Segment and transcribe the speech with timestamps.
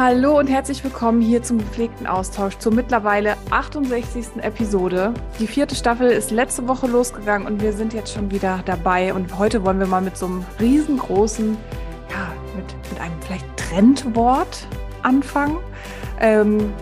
[0.00, 4.40] Hallo und herzlich willkommen hier zum gepflegten Austausch zur mittlerweile 68.
[4.42, 5.12] Episode.
[5.40, 9.12] Die vierte Staffel ist letzte Woche losgegangen und wir sind jetzt schon wieder dabei.
[9.12, 11.56] Und heute wollen wir mal mit so einem riesengroßen,
[12.10, 14.68] ja, mit, mit einem vielleicht Trendwort
[15.02, 15.56] anfangen.
[16.20, 16.72] Ähm,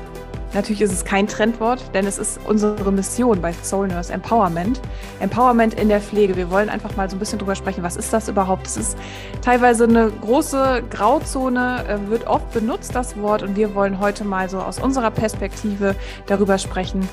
[0.57, 4.80] Natürlich ist es kein Trendwort, denn es ist unsere Mission bei Soul Nurse Empowerment.
[5.21, 6.34] Empowerment in der Pflege.
[6.34, 8.66] Wir wollen einfach mal so ein bisschen drüber sprechen, was ist das überhaupt?
[8.66, 8.98] Es ist
[9.43, 14.49] teilweise eine große Grauzone, äh, wird oft benutzt das Wort und wir wollen heute mal
[14.49, 15.94] so aus unserer Perspektive
[16.25, 17.07] darüber sprechen,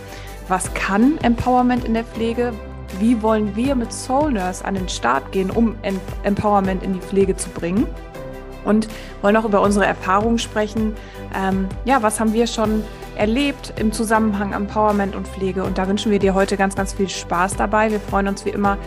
[0.47, 2.53] was kann Empowerment in der Pflege?
[2.99, 5.75] Wie wollen wir mit Soul Nurse an den Start gehen, um
[6.23, 7.87] Empowerment in die Pflege zu bringen?
[8.65, 8.87] Und
[9.21, 10.95] wollen auch über unsere Erfahrungen sprechen.
[11.35, 12.83] Ähm, ja, was haben wir schon
[13.15, 15.63] erlebt im Zusammenhang Empowerment und Pflege.
[15.63, 17.91] Und da wünschen wir dir heute ganz, ganz viel Spaß dabei.
[17.91, 18.77] Wir freuen uns wie immer,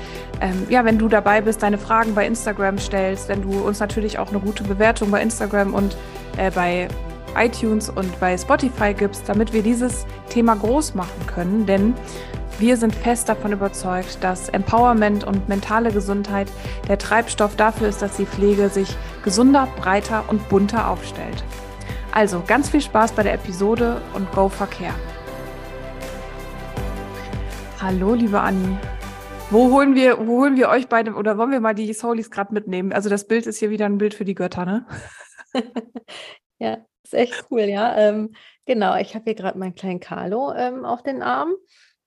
[0.41, 4.19] ähm, ja, wenn du dabei bist, deine Fragen bei Instagram stellst, wenn du uns natürlich
[4.19, 5.97] auch eine gute Bewertung bei Instagram und
[6.37, 6.88] äh, bei
[7.37, 11.66] iTunes und bei Spotify gibst, damit wir dieses Thema groß machen können.
[11.66, 11.95] Denn
[12.59, 16.51] wir sind fest davon überzeugt, dass Empowerment und mentale Gesundheit
[16.88, 21.45] der Treibstoff dafür ist, dass die Pflege sich gesunder, breiter und bunter aufstellt.
[22.13, 24.95] Also ganz viel Spaß bei der Episode und go Verkehr.
[27.79, 28.79] Hallo, liebe Anni.
[29.51, 32.55] Wo holen wir, wo holen wir euch beide oder wollen wir mal die Soulies gerade
[32.55, 32.93] mitnehmen?
[32.93, 34.87] Also das Bild ist hier wieder ein Bild für die Götter, ne?
[36.59, 37.96] ja, ist echt cool, ja.
[37.96, 41.54] Ähm, genau, ich habe hier gerade meinen kleinen Carlo ähm, auf den Arm.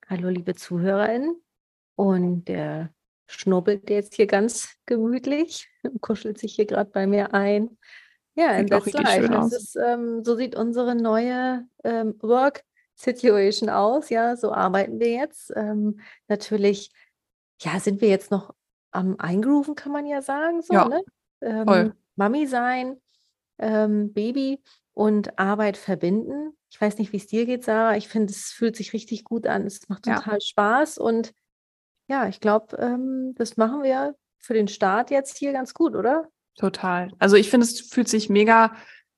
[0.08, 1.42] Hallo, liebe ZuhörerInnen.
[1.96, 2.94] Und der
[3.28, 5.70] schnubbelt jetzt hier ganz gemütlich,
[6.02, 7.78] kuschelt sich hier gerade bei mir ein.
[8.36, 9.28] Ja, in that's life.
[9.28, 12.64] Das ist, ähm, so sieht unsere neue ähm, Work
[12.96, 14.10] Situation aus.
[14.10, 15.52] Ja, so arbeiten wir jetzt.
[15.56, 16.92] Ähm, natürlich,
[17.62, 18.54] ja, sind wir jetzt noch
[18.92, 20.62] am Eingrooven, kann man ja sagen.
[20.62, 21.02] So, ja, ne?
[21.42, 23.00] Ähm, Mami sein,
[23.60, 24.62] ähm, Baby
[24.94, 26.54] und Arbeit verbinden.
[26.70, 27.98] Ich weiß nicht, wie es dir geht, Sarah.
[27.98, 29.66] Ich finde, es fühlt sich richtig gut an.
[29.66, 30.42] Es macht total ja.
[30.42, 31.34] Spaß und
[32.08, 36.28] ja, ich glaube, ähm, das machen wir für den Start jetzt hier ganz gut, oder?
[36.56, 37.12] Total.
[37.20, 38.74] Also ich finde, es fühlt sich mega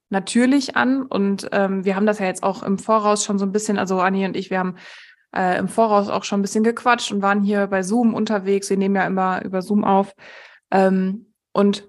[0.10, 3.54] natürlich an und ähm, wir haben das ja jetzt auch im Voraus schon so ein
[3.54, 4.76] bisschen, also Anni und ich, wir haben
[5.36, 8.70] äh, im Voraus auch schon ein bisschen gequatscht und waren hier bei Zoom unterwegs.
[8.70, 10.14] Wir nehmen ja immer über Zoom auf.
[10.70, 11.88] Ähm, und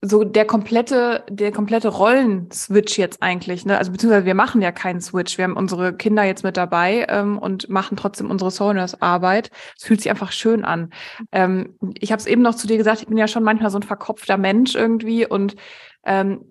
[0.00, 3.78] so der komplette, der komplette Rollenswitch jetzt eigentlich, ne?
[3.78, 5.38] Also beziehungsweise wir machen ja keinen Switch.
[5.38, 9.50] Wir haben unsere Kinder jetzt mit dabei ähm, und machen trotzdem unsere Soulnurse Arbeit.
[9.76, 10.90] Es fühlt sich einfach schön an.
[11.32, 13.78] Ähm, ich habe es eben noch zu dir gesagt, ich bin ja schon manchmal so
[13.78, 15.56] ein verkopfter Mensch irgendwie und
[16.04, 16.44] ähm,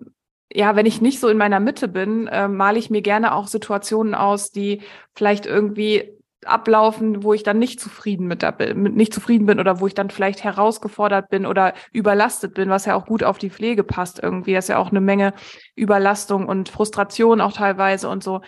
[0.52, 3.48] ja, wenn ich nicht so in meiner Mitte bin, äh, male ich mir gerne auch
[3.48, 4.82] Situationen aus, die
[5.14, 9.80] vielleicht irgendwie ablaufen, wo ich dann nicht zufrieden mit, der, mit nicht zufrieden bin oder
[9.80, 13.50] wo ich dann vielleicht herausgefordert bin oder überlastet bin, was ja auch gut auf die
[13.50, 14.54] Pflege passt irgendwie.
[14.54, 15.34] Das ist ja auch eine Menge
[15.74, 18.40] Überlastung und Frustration auch teilweise und so.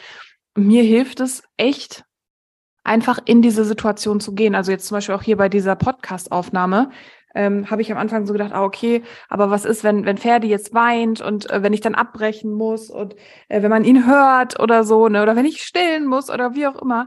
[0.56, 2.04] Mir hilft es echt,
[2.84, 4.54] einfach in diese Situation zu gehen.
[4.54, 6.90] Also jetzt zum Beispiel auch hier bei dieser Podcast-Aufnahme.
[7.32, 10.48] Ähm, habe ich am Anfang so gedacht, ah, okay, aber was ist, wenn, wenn Ferdi
[10.48, 13.14] jetzt weint und äh, wenn ich dann abbrechen muss und
[13.48, 16.66] äh, wenn man ihn hört oder so, ne, oder wenn ich stillen muss oder wie
[16.66, 17.06] auch immer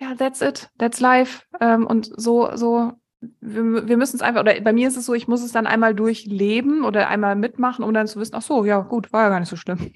[0.00, 1.42] ja, that's it, that's life.
[1.60, 2.92] Ähm, und so, so,
[3.40, 5.66] wir, wir müssen es einfach, oder bei mir ist es so, ich muss es dann
[5.66, 9.28] einmal durchleben oder einmal mitmachen, um dann zu wissen, ach so, ja, gut, war ja
[9.28, 9.92] gar nicht so schlimm.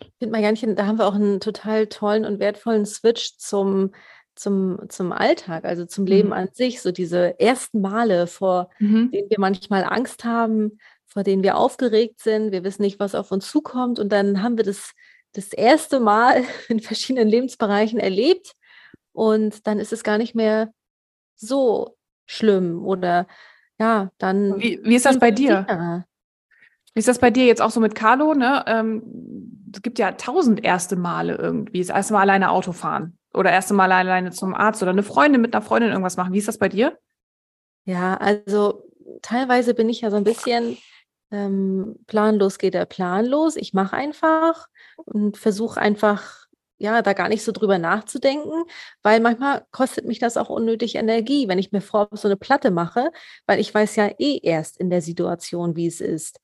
[0.00, 3.92] ich finde mal ganz, da haben wir auch einen total tollen und wertvollen Switch zum,
[4.34, 6.34] zum, zum Alltag, also zum Leben mhm.
[6.34, 9.12] an sich, so diese ersten Male, vor mhm.
[9.12, 13.30] denen wir manchmal Angst haben, vor denen wir aufgeregt sind, wir wissen nicht, was auf
[13.30, 14.92] uns zukommt und dann haben wir das
[15.32, 18.54] das erste Mal in verschiedenen Lebensbereichen erlebt
[19.12, 20.72] und dann ist es gar nicht mehr
[21.36, 23.26] so schlimm oder
[23.78, 24.60] ja, dann.
[24.60, 25.66] Wie, wie ist das bei dir?
[25.68, 26.06] Sicher.
[26.92, 28.34] Wie ist das bei dir jetzt auch so mit Carlo?
[28.34, 28.64] Ne?
[28.66, 31.78] Ähm, es gibt ja tausend erste Male irgendwie.
[31.78, 35.40] Das erste Mal alleine Auto fahren oder erste Mal alleine zum Arzt oder eine Freundin
[35.40, 36.32] mit einer Freundin irgendwas machen.
[36.32, 36.98] Wie ist das bei dir?
[37.84, 38.84] Ja, also
[39.22, 40.76] teilweise bin ich ja so ein bisschen
[41.30, 43.56] ähm, planlos geht er planlos.
[43.56, 46.39] Ich mache einfach und versuche einfach
[46.80, 48.64] ja, da gar nicht so drüber nachzudenken,
[49.02, 52.70] weil manchmal kostet mich das auch unnötig Energie, wenn ich mir vor so eine Platte
[52.70, 53.12] mache,
[53.46, 56.40] weil ich weiß ja eh erst in der Situation, wie es ist.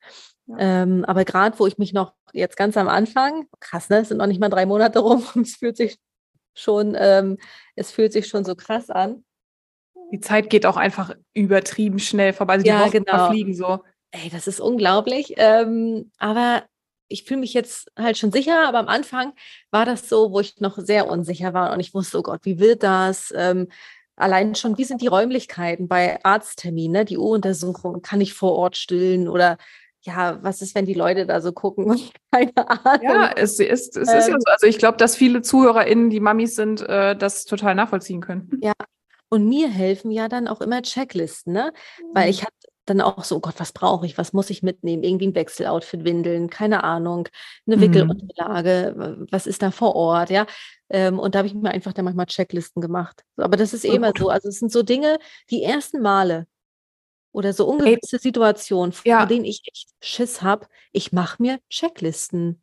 [0.46, 0.82] Ja.
[0.82, 4.18] Ähm, aber gerade, wo ich mich noch jetzt ganz am Anfang, krass, ne, es sind
[4.18, 5.98] noch nicht mal drei Monate rum, es fühlt sich
[6.54, 7.38] schon, ähm,
[7.74, 9.24] es fühlt sich schon so krass an.
[10.12, 12.54] Die Zeit geht auch einfach übertrieben schnell vorbei.
[12.54, 13.16] Also die ja, Wochen genau.
[13.16, 13.80] verfliegen so.
[14.10, 15.34] Ey, das ist unglaublich.
[15.36, 16.62] Ähm, aber
[17.08, 19.32] ich fühle mich jetzt halt schon sicher, aber am Anfang
[19.70, 22.58] war das so, wo ich noch sehr unsicher war und ich wusste, oh Gott, wie
[22.58, 23.32] wird das?
[23.36, 23.68] Ähm,
[24.16, 27.04] allein schon, wie sind die Räumlichkeiten bei Arztterminen, ne?
[27.04, 29.58] die U-Untersuchung, kann ich vor Ort stillen oder
[30.02, 32.00] ja, was ist, wenn die Leute da so gucken?
[32.32, 33.02] Keine Ahnung.
[33.02, 34.40] Ja, es, ist, es ähm, ist ja ähm.
[34.40, 34.52] so.
[34.52, 38.60] Also ich glaube, dass viele ZuhörerInnen, die Mamis sind, äh, das total nachvollziehen können.
[38.62, 38.72] Ja,
[39.28, 41.72] und mir helfen ja dann auch immer Checklisten, ne?
[42.14, 42.46] Weil ich mhm.
[42.86, 44.16] Dann auch so, oh Gott, was brauche ich?
[44.16, 45.02] Was muss ich mitnehmen?
[45.02, 47.28] Irgendwie ein Wechseloutfit, Windeln, keine Ahnung,
[47.66, 47.80] eine mhm.
[47.80, 50.46] Wickelunterlage, was ist da vor Ort, ja?
[50.88, 53.24] Ähm, und da habe ich mir einfach dann manchmal Checklisten gemacht.
[53.36, 54.28] Aber das ist eh immer so.
[54.28, 55.18] Also es sind so Dinge,
[55.50, 56.46] die ersten Male
[57.32, 59.26] oder so ungewisse Situationen, vor ja.
[59.26, 60.66] denen ich echt Schiss habe.
[60.92, 62.62] Ich mache mir Checklisten.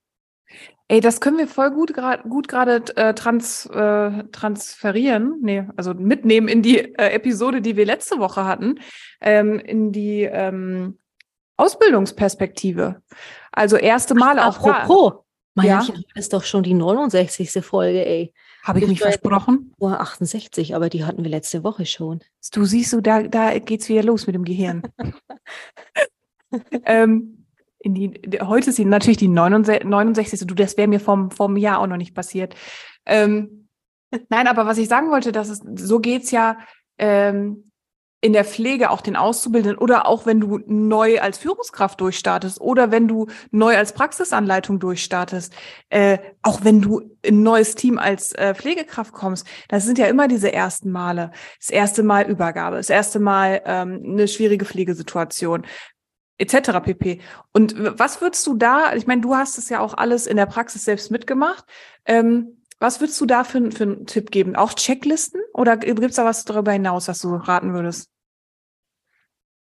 [0.90, 5.94] Ey, das können wir voll gut gerade gut gerade äh, trans, äh, transferieren, nee, also
[5.94, 8.80] mitnehmen in die äh, Episode, die wir letzte Woche hatten,
[9.22, 11.00] ähm, in die ähm,
[11.58, 13.02] Ausbildungsperspektive.
[13.52, 15.24] Also erste Mal Ach, auch apropos,
[15.56, 15.64] da.
[15.64, 15.86] ja?
[16.16, 17.64] ist doch schon die 69.
[17.64, 18.34] Folge, ey.
[18.64, 19.74] Habe ich mich versprochen?
[19.78, 22.22] Vor 68, aber die hatten wir letzte Woche schon.
[22.54, 24.84] Du siehst du, da, da geht's wieder los mit dem Gehirn.
[26.86, 27.43] ähm,
[27.84, 30.48] in die, heute ist sie natürlich die 69.
[30.48, 32.56] Du, das wäre mir vom, vom Jahr auch noch nicht passiert.
[33.06, 33.68] Ähm,
[34.30, 36.58] nein, aber was ich sagen wollte, dass es, so geht's ja
[36.98, 37.66] ähm,
[38.22, 42.90] in der Pflege auch den Auszubildenden oder auch wenn du neu als Führungskraft durchstartest oder
[42.90, 45.54] wenn du neu als Praxisanleitung durchstartest,
[45.90, 50.06] äh, auch wenn du in ein neues Team als äh, Pflegekraft kommst, das sind ja
[50.06, 51.32] immer diese ersten Male.
[51.60, 55.66] Das erste Mal Übergabe, das erste Mal ähm, eine schwierige Pflegesituation,
[56.44, 56.80] etc.
[56.84, 57.22] pp.
[57.52, 60.46] Und was würdest du da, ich meine, du hast es ja auch alles in der
[60.46, 61.66] Praxis selbst mitgemacht.
[62.06, 64.56] Ähm, was würdest du da für, für einen Tipp geben?
[64.56, 68.10] Auch Checklisten oder gibt es da was darüber hinaus, was du raten würdest?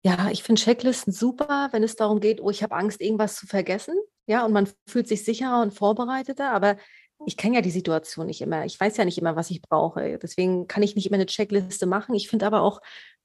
[0.04, 3.48] Ja, ich finde Checklisten super, wenn es darum geht, oh, ich habe Angst, irgendwas zu
[3.48, 3.96] vergessen.
[4.28, 6.78] Ja, und man fühlt sich sicherer und vorbereiteter, aber
[7.26, 8.66] ich kenne ja die Situation nicht immer.
[8.66, 10.18] Ich weiß ja nicht immer, was ich brauche.
[10.22, 12.16] Deswegen kann ich nicht immer eine Checkliste machen.
[12.16, 12.80] Ich finde aber auch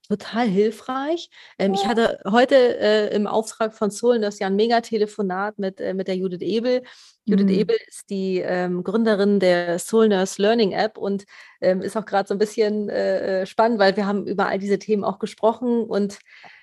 [0.08, 1.30] total hilfreich.
[1.58, 5.94] Ähm, ich hatte heute äh, im Auftrag von Sohlen das ja ein Mega-Telefonat mit, äh,
[5.94, 6.82] mit der Judith Ebel.
[7.24, 7.54] Judith mhm.
[7.54, 11.24] Ebel ist die ähm, Gründerin der Soul Nurse Learning App und
[11.60, 14.58] ähm, ist auch gerade so ein bisschen äh, äh, spannend, weil wir haben über all
[14.58, 16.18] diese Themen auch gesprochen und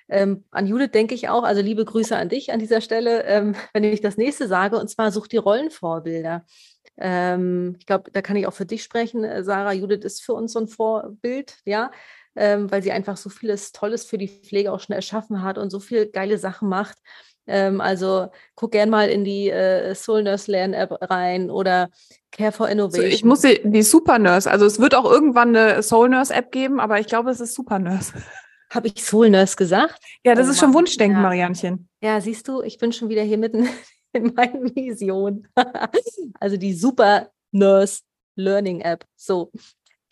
[0.08, 3.54] ähm, an Judith denke ich auch, also liebe Grüße an dich an dieser Stelle, ähm,
[3.72, 6.44] wenn ich das nächste sage, und zwar such die Rollenvorbilder.
[6.98, 9.72] Ähm, ich glaube, da kann ich auch für dich sprechen, äh, Sarah.
[9.72, 11.90] Judith ist für uns so ein Vorbild, ja
[12.36, 15.70] ähm, weil sie einfach so vieles Tolles für die Pflege auch schon erschaffen hat und
[15.70, 16.98] so viele geile Sachen macht.
[17.46, 21.90] Ähm, also guck gern mal in die äh, Soul Nurse Lern App rein oder
[22.30, 23.10] Care for Innovation.
[23.10, 26.32] So, ich muss die, die Super Nurse, also es wird auch irgendwann eine Soul Nurse
[26.32, 28.12] App geben, aber ich glaube, es ist Super Nurse.
[28.70, 30.02] Habe ich Soul Nurse gesagt?
[30.24, 31.22] Ja, das oh, ist schon Wunschdenken, ja.
[31.22, 31.88] Marianchen.
[32.00, 33.68] Ja, siehst du, ich bin schon wieder hier mitten
[34.12, 35.48] in meinen Visionen.
[36.40, 38.02] also die Super Nurse
[38.36, 39.04] Learning App.
[39.16, 39.50] So,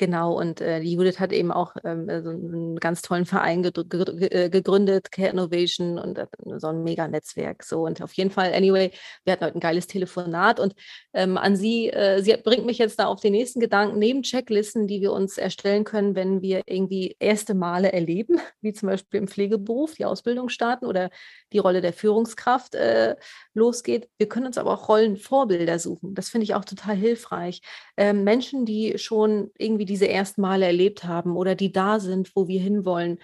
[0.00, 3.62] Genau, und äh, die Judith hat eben auch ähm, äh, so einen ganz tollen Verein
[3.62, 6.26] äh, gegründet, Care Innovation und äh,
[6.56, 7.62] so ein Mega-Netzwerk.
[7.62, 8.93] So und auf jeden Fall, anyway,
[9.25, 10.75] wir hatten heute ein geiles Telefonat und
[11.12, 14.87] ähm, an Sie, äh, sie bringt mich jetzt da auf den nächsten Gedanken, neben Checklisten,
[14.87, 19.29] die wir uns erstellen können, wenn wir irgendwie erste Male erleben, wie zum Beispiel im
[19.29, 21.11] Pflegeberuf, die Ausbildung starten oder
[21.52, 23.17] die Rolle der Führungskraft äh,
[23.52, 24.08] losgeht.
[24.17, 26.14] Wir können uns aber auch Rollenvorbilder suchen.
[26.14, 27.61] Das finde ich auch total hilfreich.
[27.99, 32.49] Ähm, Menschen, die schon irgendwie diese ersten Male erlebt haben oder die da sind, wo
[32.49, 33.19] wir hinwollen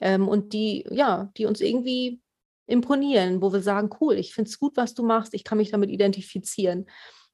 [0.00, 2.20] ähm, und die, ja, die uns irgendwie
[2.66, 5.70] imponieren, wo wir sagen, cool, ich finde es gut, was du machst, ich kann mich
[5.70, 6.86] damit identifizieren.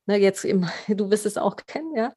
[0.06, 2.12] Ne, jetzt im, du wirst es auch kennen, ja,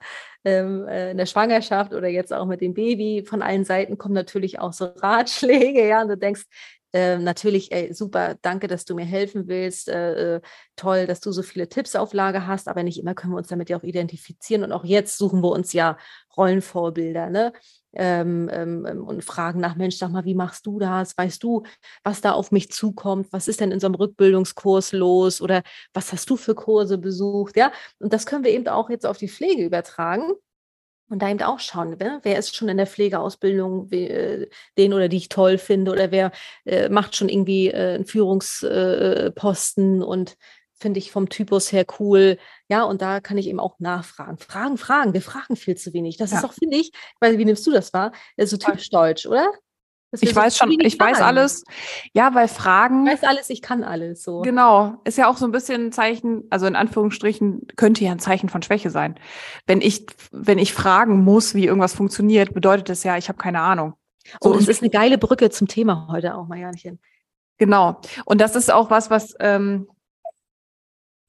[0.46, 3.26] ähm, äh, in der Schwangerschaft oder jetzt auch mit dem Baby.
[3.28, 6.46] Von allen Seiten kommen natürlich auch so Ratschläge, ja, und du denkst,
[6.94, 9.90] äh, natürlich, ey, super, danke, dass du mir helfen willst.
[9.90, 10.42] Äh, äh,
[10.76, 13.50] toll, dass du so viele Tipps auf Lager hast, aber nicht immer können wir uns
[13.50, 14.64] damit ja auch identifizieren.
[14.64, 15.98] Und auch jetzt suchen wir uns ja
[16.36, 17.54] Rollenvorbilder, ne?
[17.94, 21.18] Ähm, ähm, ähm, und fragen nach, Mensch, sag mal, wie machst du das?
[21.18, 21.64] Weißt du,
[22.04, 23.28] was da auf mich zukommt?
[23.32, 25.42] Was ist denn in so einem Rückbildungskurs los?
[25.42, 27.58] Oder was hast du für Kurse besucht?
[27.58, 30.34] Ja, und das können wir eben auch jetzt auf die Pflege übertragen.
[31.10, 32.20] Und da eben auch schauen, ne?
[32.22, 34.48] wer ist schon in der Pflegeausbildung, äh,
[34.78, 36.32] den oder die ich toll finde, oder wer
[36.66, 40.38] äh, macht schon irgendwie äh, einen Führungsposten äh, und
[40.80, 42.38] finde ich vom Typus her cool.
[42.70, 44.38] Ja, und da kann ich eben auch nachfragen.
[44.38, 45.14] Fragen, fragen.
[45.14, 46.18] Wir fragen viel zu wenig.
[46.18, 46.38] Das ja.
[46.38, 48.12] ist auch, finde ich, weil wie nimmst du das wahr?
[48.38, 49.52] So typisch deutsch, oder?
[50.12, 51.64] Ich weiß schon, ich weiß alles.
[52.14, 53.06] Ja, weil Fragen.
[53.06, 54.24] Ich weiß alles, ich kann alles.
[54.24, 54.42] So.
[54.42, 55.00] Genau.
[55.04, 58.50] Ist ja auch so ein bisschen ein Zeichen, also in Anführungsstrichen, könnte ja ein Zeichen
[58.50, 59.20] von Schwäche sein.
[59.68, 63.62] Wenn ich, wenn ich fragen muss, wie irgendwas funktioniert, bedeutet das ja, ich habe keine
[63.62, 63.94] Ahnung.
[64.42, 67.00] So, und es ist eine geile Brücke zum Thema heute auch, Marianchen.
[67.58, 68.02] Genau.
[68.26, 69.88] Und das ist auch was, was, ähm,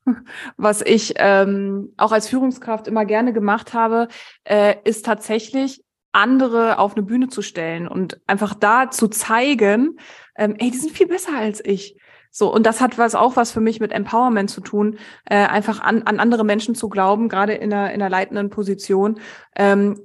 [0.57, 4.09] was ich ähm, auch als Führungskraft immer gerne gemacht habe,
[4.45, 9.99] äh, ist tatsächlich andere auf eine Bühne zu stellen und einfach da zu zeigen,
[10.37, 11.97] ähm, ey, die sind viel besser als ich.
[12.33, 15.81] So, und das hat was auch was für mich mit Empowerment zu tun, äh, einfach
[15.81, 19.21] an, an andere Menschen zu glauben, gerade in einer, in einer leitenden Position.
[19.57, 20.01] Ähm,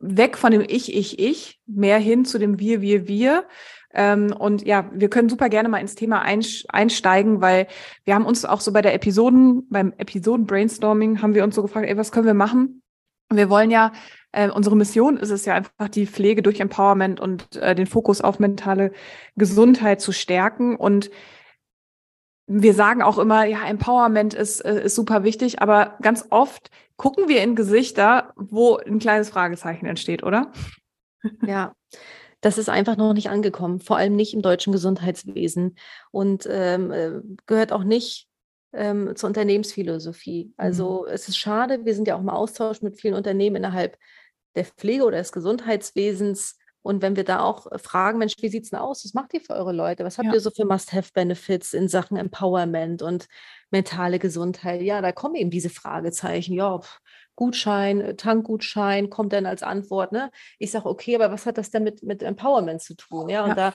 [0.00, 3.44] weg von dem Ich, Ich, Ich, mehr hin zu dem Wir, Wir, Wir.
[3.94, 7.68] Ähm, und ja, wir können super gerne mal ins Thema einsteigen, weil
[8.04, 11.88] wir haben uns auch so bei der Episoden, beim Episoden-Brainstorming haben wir uns so gefragt,
[11.88, 12.82] ey, was können wir machen?
[13.30, 13.92] Wir wollen ja,
[14.32, 18.20] äh, unsere Mission ist es ja einfach, die Pflege durch Empowerment und äh, den Fokus
[18.20, 18.92] auf mentale
[19.36, 20.76] Gesundheit zu stärken.
[20.76, 21.10] Und
[22.46, 27.28] wir sagen auch immer, ja, Empowerment ist, äh, ist super wichtig, aber ganz oft gucken
[27.28, 30.52] wir in Gesichter, wo ein kleines Fragezeichen entsteht, oder?
[31.46, 31.74] Ja,
[32.40, 35.76] das ist einfach noch nicht angekommen, vor allem nicht im deutschen Gesundheitswesen
[36.12, 38.27] und ähm, äh, gehört auch nicht
[38.72, 40.52] ähm, zur Unternehmensphilosophie.
[40.56, 41.12] Also mhm.
[41.14, 43.96] es ist schade, wir sind ja auch im Austausch mit vielen Unternehmen innerhalb
[44.54, 48.64] der Pflege oder des Gesundheitswesens, und wenn wir da auch äh, fragen, Mensch, wie sieht
[48.64, 49.04] es denn aus?
[49.04, 50.04] Was macht ihr für eure Leute?
[50.04, 50.34] Was habt ja.
[50.34, 53.26] ihr so für Must-Have-Benefits in Sachen Empowerment und
[53.70, 54.80] mentale Gesundheit?
[54.80, 56.54] Ja, da kommen eben diese Fragezeichen.
[56.54, 56.80] Ja,
[57.34, 60.12] Gutschein, äh, Tankgutschein kommt dann als Antwort.
[60.12, 60.30] Ne?
[60.58, 63.28] Ich sage, okay, aber was hat das denn mit, mit Empowerment zu tun?
[63.28, 63.54] Ja, und ja.
[63.54, 63.74] da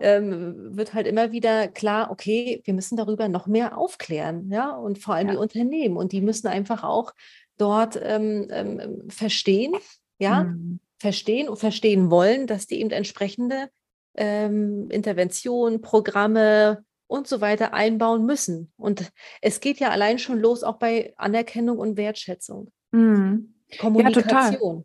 [0.00, 4.98] ähm, wird halt immer wieder klar, okay, wir müssen darüber noch mehr aufklären, ja, und
[4.98, 5.32] vor allem ja.
[5.34, 5.96] die Unternehmen.
[5.96, 7.12] Und die müssen einfach auch
[7.58, 9.74] dort ähm, ähm, verstehen,
[10.18, 13.70] ja, mhm verstehen und verstehen wollen, dass die eben entsprechende
[14.14, 18.72] ähm, Interventionen, Programme und so weiter einbauen müssen.
[18.76, 22.70] Und es geht ja allein schon los, auch bei Anerkennung und Wertschätzung.
[22.92, 23.54] Mhm.
[23.78, 24.84] Kommunikation.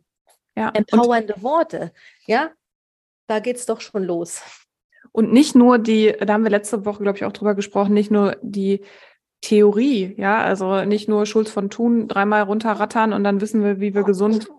[0.56, 0.70] Ja, ja.
[0.70, 1.92] Empowernde und, Worte.
[2.26, 2.50] Ja,
[3.26, 4.40] da geht es doch schon los.
[5.16, 8.10] Und nicht nur die, da haben wir letzte Woche, glaube ich, auch drüber gesprochen, nicht
[8.10, 8.82] nur die
[9.40, 13.94] Theorie, ja, also nicht nur Schulz von Thun dreimal runterrattern und dann wissen wir, wie
[13.94, 14.50] wir gesund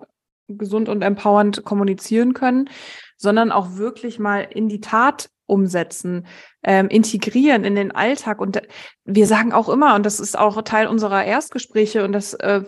[0.48, 2.72] gesund und empowernd kommunizieren können,
[3.18, 6.26] sondern auch wirklich mal in die Tat umsetzen,
[6.64, 8.42] ähm, integrieren in den Alltag.
[8.42, 8.60] Und
[9.06, 12.64] wir sagen auch immer, und das ist auch Teil unserer Erstgespräche, und das äh,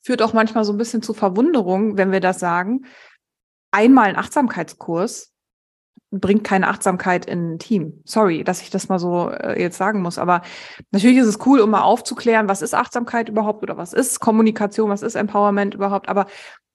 [0.00, 2.86] führt auch manchmal so ein bisschen zu Verwunderung, wenn wir das sagen,
[3.72, 5.34] einmal ein Achtsamkeitskurs
[6.10, 8.00] bringt keine Achtsamkeit in ein Team.
[8.04, 10.18] Sorry, dass ich das mal so äh, jetzt sagen muss.
[10.18, 10.42] Aber
[10.90, 14.90] natürlich ist es cool, um mal aufzuklären, was ist Achtsamkeit überhaupt oder was ist Kommunikation,
[14.90, 16.08] was ist Empowerment überhaupt.
[16.08, 16.26] Aber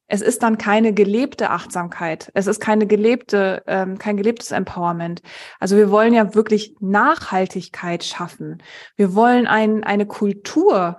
[0.07, 2.31] es ist dann keine gelebte Achtsamkeit.
[2.33, 5.21] Es ist keine gelebte, ähm, kein gelebtes Empowerment.
[5.59, 8.61] Also wir wollen ja wirklich Nachhaltigkeit schaffen.
[8.95, 10.97] Wir wollen ein, eine Kultur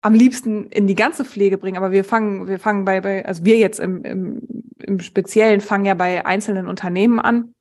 [0.00, 1.76] am liebsten in die ganze Pflege bringen.
[1.76, 5.86] Aber wir fangen, wir fangen bei, bei also wir jetzt im, im, im Speziellen fangen
[5.86, 7.54] ja bei einzelnen Unternehmen an.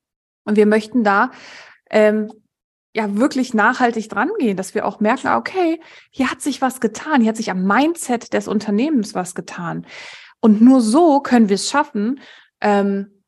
[0.47, 1.31] Und wir möchten da
[1.89, 2.31] ähm,
[2.95, 7.21] ja wirklich nachhaltig dran gehen, dass wir auch merken, okay, hier hat sich was getan,
[7.21, 9.85] hier hat sich am Mindset des Unternehmens was getan.
[10.39, 12.21] Und nur so können wir es schaffen,
[12.61, 13.23] ähm,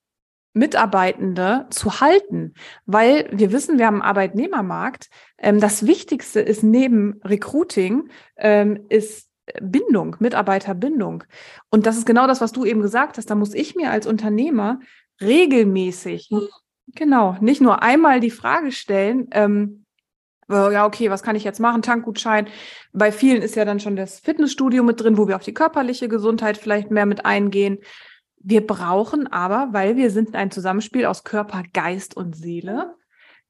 [0.54, 2.54] Mitarbeitende zu halten,
[2.86, 5.10] weil wir wissen, wir haben einen Arbeitnehmermarkt.
[5.38, 9.30] Ähm, das Wichtigste ist neben Recruiting ähm, ist
[9.62, 11.24] Bindung, Mitarbeiterbindung.
[11.70, 13.30] Und das ist genau das, was du eben gesagt hast.
[13.30, 14.80] Da muss ich mir als Unternehmer
[15.22, 16.30] regelmäßig,
[16.96, 19.86] genau, nicht nur einmal die Frage stellen, ähm,
[20.50, 21.82] äh, ja, okay, was kann ich jetzt machen?
[21.82, 22.48] Tankgutschein.
[22.92, 26.10] Bei vielen ist ja dann schon das Fitnessstudio mit drin, wo wir auf die körperliche
[26.10, 27.80] Gesundheit vielleicht mehr mit eingehen.
[28.42, 32.96] Wir brauchen aber, weil wir sind ein Zusammenspiel aus Körper, Geist und Seele.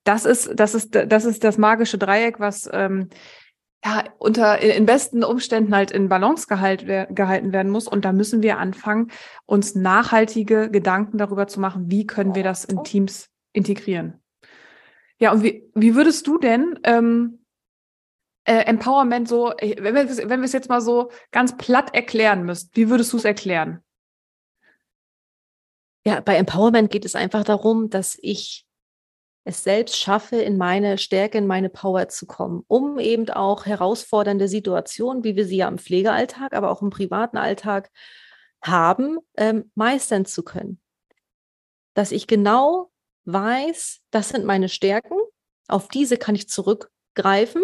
[0.03, 3.09] Das ist, das ist, das ist das magische Dreieck, was ähm,
[3.83, 7.87] ja, unter in besten Umständen halt in Balance gehalt, gehalten werden muss.
[7.87, 9.11] Und da müssen wir anfangen,
[9.45, 14.21] uns nachhaltige Gedanken darüber zu machen, wie können wir das in Teams integrieren.
[15.17, 17.45] Ja, und wie, wie würdest du denn ähm,
[18.45, 22.43] äh, Empowerment so, äh, wenn wir, wenn wir es jetzt mal so ganz platt erklären
[22.43, 23.83] müsst, wie würdest du es erklären?
[26.05, 28.65] Ja, bei Empowerment geht es einfach darum, dass ich
[29.49, 34.47] es selbst schaffe, in meine Stärke, in meine Power zu kommen, um eben auch herausfordernde
[34.47, 37.89] Situationen, wie wir sie ja im Pflegealltag, aber auch im privaten Alltag
[38.61, 40.79] haben, ähm, meistern zu können.
[41.93, 42.91] Dass ich genau
[43.25, 45.17] weiß, das sind meine Stärken,
[45.67, 47.63] auf diese kann ich zurückgreifen,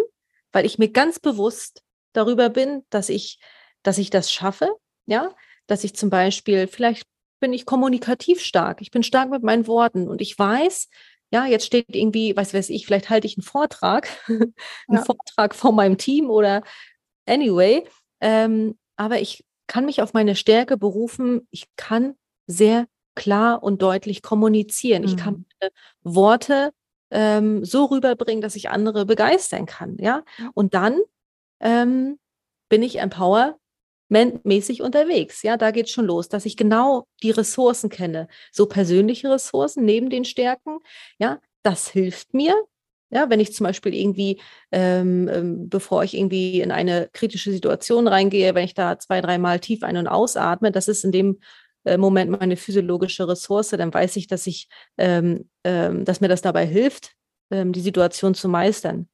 [0.52, 3.40] weil ich mir ganz bewusst darüber bin, dass ich,
[3.82, 4.70] dass ich das schaffe,
[5.06, 5.34] ja,
[5.66, 7.06] dass ich zum Beispiel, vielleicht
[7.40, 10.88] bin ich kommunikativ stark, ich bin stark mit meinen Worten und ich weiß,
[11.32, 14.54] ja, jetzt steht irgendwie, weiß weiß ich, vielleicht halte ich einen Vortrag, einen
[14.88, 15.04] ja.
[15.04, 16.62] Vortrag vor meinem Team oder
[17.26, 17.84] anyway,
[18.20, 22.14] ähm, aber ich kann mich auf meine Stärke berufen, ich kann
[22.46, 25.02] sehr klar und deutlich kommunizieren.
[25.02, 25.08] Mhm.
[25.08, 25.68] Ich kann mhm.
[26.02, 26.72] Worte
[27.10, 29.96] ähm, so rüberbringen, dass ich andere begeistern kann.
[29.98, 30.22] Ja,
[30.54, 31.00] und dann
[31.60, 32.18] ähm,
[32.68, 33.00] bin ich
[34.10, 35.42] empowermentmäßig unterwegs.
[35.42, 39.84] Ja, da geht es schon los, dass ich genau die Ressourcen kenne, so persönliche Ressourcen
[39.84, 40.78] neben den Stärken.
[41.18, 42.54] Ja, das hilft mir,
[43.10, 44.40] Ja, wenn ich zum Beispiel irgendwie,
[44.72, 49.60] ähm, ähm, bevor ich irgendwie in eine kritische Situation reingehe, wenn ich da zwei, dreimal
[49.60, 51.38] tief ein- und ausatme, das ist in dem
[51.84, 56.42] äh, Moment meine physiologische Ressource, dann weiß ich, dass ich, ähm, ähm, dass mir das
[56.42, 57.12] dabei hilft,
[57.52, 59.08] ähm, die Situation zu meistern.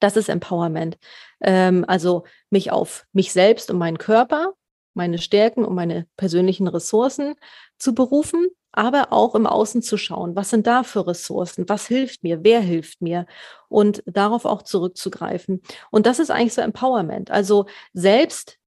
[0.00, 0.98] Das ist Empowerment.
[1.40, 4.54] Ähm, also mich auf mich selbst und meinen Körper,
[4.94, 7.34] meine Stärken und meine persönlichen Ressourcen
[7.78, 12.22] zu berufen, aber auch im Außen zu schauen, was sind da für Ressourcen, was hilft
[12.22, 13.26] mir, wer hilft mir
[13.68, 15.62] und darauf auch zurückzugreifen.
[15.90, 18.58] Und das ist eigentlich so Empowerment, also selbst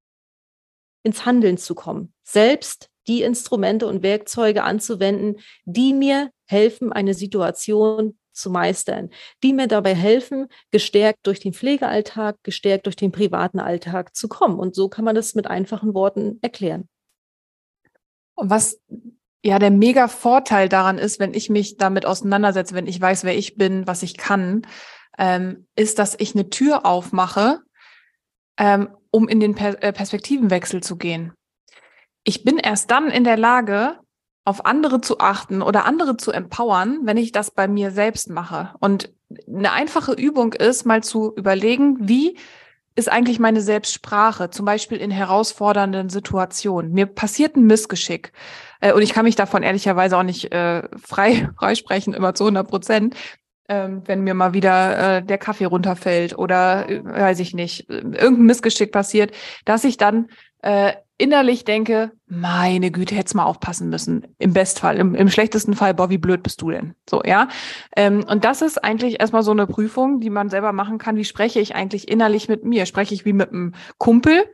[1.04, 8.18] ins Handeln zu kommen, selbst die Instrumente und Werkzeuge anzuwenden, die mir helfen, eine Situation
[8.40, 9.10] zu meistern,
[9.44, 14.60] die mir dabei helfen, gestärkt durch den Pflegealltag, gestärkt durch den privaten Alltag zu kommen.
[14.60, 16.88] Und so kann man das mit einfachen Worten erklären.
[18.36, 18.80] Und was
[19.44, 23.38] ja der mega Vorteil daran ist, wenn ich mich damit auseinandersetze, wenn ich weiß, wer
[23.38, 24.64] ich bin, was ich kann,
[25.18, 27.60] ähm, ist, dass ich eine Tür aufmache,
[28.58, 31.34] ähm, um in den per äh, Perspektivenwechsel zu gehen.
[32.24, 33.98] Ich bin erst dann in der Lage,
[34.46, 38.74] auf andere zu achten oder andere zu empowern, wenn ich das bei mir selbst mache.
[38.80, 39.14] Und
[39.48, 42.38] eine einfache Übung ist, mal zu überlegen, wie
[42.96, 46.92] ist eigentlich meine Selbstsprache, zum Beispiel in herausfordernden Situationen.
[46.92, 48.34] Mir passiert ein Missgeschick
[48.82, 52.68] äh, und ich kann mich davon ehrlicherweise auch nicht äh, frei freisprechen, immer zu 100
[52.68, 53.16] Prozent.
[53.70, 58.46] Ähm, wenn mir mal wieder äh, der Kaffee runterfällt oder äh, weiß ich nicht, irgendein
[58.46, 59.32] Missgeschick passiert,
[59.64, 60.28] dass ich dann
[60.64, 64.26] äh, innerlich denke, meine Güte, hättest mal aufpassen müssen.
[64.40, 66.96] Im Bestfall, im, im schlechtesten Fall, boah, wie blöd bist du denn?
[67.08, 67.50] So, ja.
[67.96, 71.18] Ähm, und das ist eigentlich erstmal so eine Prüfung, die man selber machen kann.
[71.18, 72.86] Wie spreche ich eigentlich innerlich mit mir?
[72.86, 74.46] Spreche ich wie mit einem Kumpel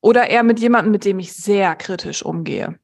[0.00, 2.78] oder eher mit jemandem, mit dem ich sehr kritisch umgehe?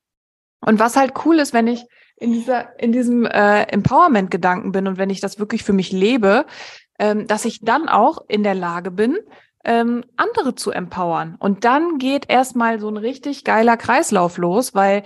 [0.61, 1.85] Und was halt cool ist, wenn ich
[2.17, 6.45] in dieser, in diesem äh, Empowerment-Gedanken bin und wenn ich das wirklich für mich lebe,
[6.99, 9.17] ähm, dass ich dann auch in der Lage bin,
[9.69, 11.37] ähm, andere zu empowern.
[11.39, 15.03] Und dann geht erstmal so ein richtig geiler Kreislauf los, weil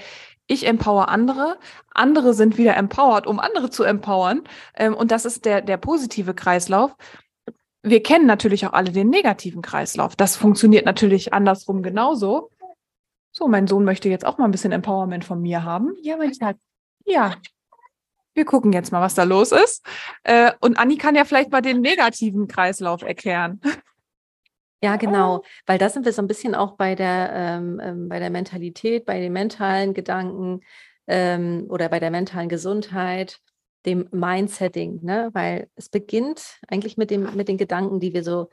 [0.47, 1.59] ich empower andere,
[1.91, 4.43] andere sind wieder empowered, um andere zu empowern.
[4.77, 6.95] Ähm, und das ist der, der positive Kreislauf.
[7.83, 10.15] Wir kennen natürlich auch alle den negativen Kreislauf.
[10.15, 12.53] Das funktioniert natürlich andersrum genauso.
[13.33, 15.97] So, mein Sohn möchte jetzt auch mal ein bisschen Empowerment von mir haben.
[16.03, 16.59] Ja, mein Schatz.
[17.05, 17.35] Ja.
[18.35, 19.85] Wir gucken jetzt mal, was da los ist.
[20.23, 23.61] Äh, und Anni kann ja vielleicht mal den negativen Kreislauf erklären.
[24.83, 28.19] Ja, genau, weil da sind wir so ein bisschen auch bei der, ähm, ähm, bei
[28.19, 30.61] der Mentalität, bei den mentalen Gedanken
[31.07, 33.39] ähm, oder bei der mentalen Gesundheit,
[33.87, 35.31] dem Mindsetting, ne?
[35.35, 38.49] Weil es beginnt eigentlich mit dem, mit den Gedanken, die wir so,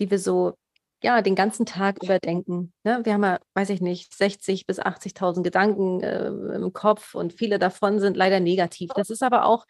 [0.00, 0.54] die wir so,
[1.02, 2.72] ja, den ganzen Tag überdenken.
[2.82, 3.00] Ne?
[3.04, 7.58] Wir haben ja, weiß ich nicht, 60 bis 80.000 Gedanken äh, im Kopf und viele
[7.58, 8.90] davon sind leider negativ.
[8.96, 9.64] Das ist aber auch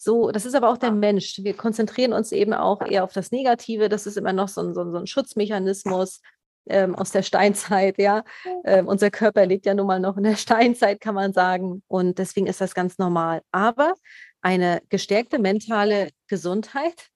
[0.00, 1.40] so, das ist aber auch der Mensch.
[1.42, 3.88] Wir konzentrieren uns eben auch eher auf das Negative.
[3.88, 6.20] Das ist immer noch so ein, so ein, so ein Schutzmechanismus
[6.68, 8.22] ähm, aus der Steinzeit, ja.
[8.64, 11.82] Ähm, unser Körper lebt ja nun mal noch in der Steinzeit, kann man sagen.
[11.88, 13.42] Und deswegen ist das ganz normal.
[13.50, 13.94] Aber
[14.40, 17.08] eine gestärkte mentale Gesundheit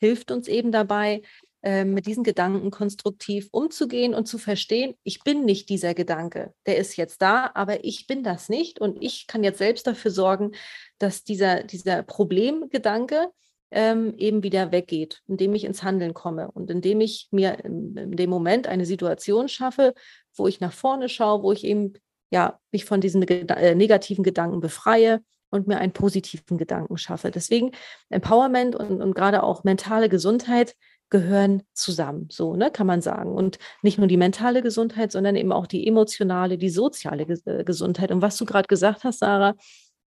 [0.00, 1.20] hilft uns eben dabei,
[1.62, 6.52] ähm, mit diesen Gedanken konstruktiv umzugehen und zu verstehen, ich bin nicht dieser Gedanke.
[6.66, 8.80] Der ist jetzt da, aber ich bin das nicht.
[8.80, 10.52] Und ich kann jetzt selbst dafür sorgen,
[10.98, 13.28] dass dieser, dieser Problemgedanke
[13.70, 18.12] ähm, eben wieder weggeht, indem ich ins Handeln komme und indem ich mir in, in,
[18.12, 19.94] dem Moment eine Situation schaffe,
[20.36, 21.94] wo ich nach vorne schaue, wo ich eben
[22.30, 27.30] ja, mich von diesen äh, negativen Gedanken befreie und mir einen positiven Gedanken schaffe.
[27.30, 27.72] Deswegen
[28.08, 30.74] Empowerment und, und gerade auch mentale Gesundheit
[31.12, 33.32] gehören zusammen, so ne, kann man sagen.
[33.32, 38.10] Und nicht nur die mentale Gesundheit, sondern eben auch die emotionale, die soziale äh, Gesundheit.
[38.10, 39.54] Und was du gerade gesagt hast, Sarah,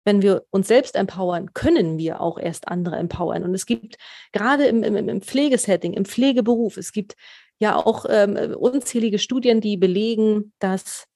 [0.04, 3.42] wenn wir uns selbst empowern, können wir auch erst andere empowern.
[3.42, 3.96] Und es gibt
[4.32, 7.16] gerade im, im, im Pflegesetting, im Pflegeberuf, es gibt
[7.58, 11.06] ja auch ähm, unzählige Studien, die belegen, dass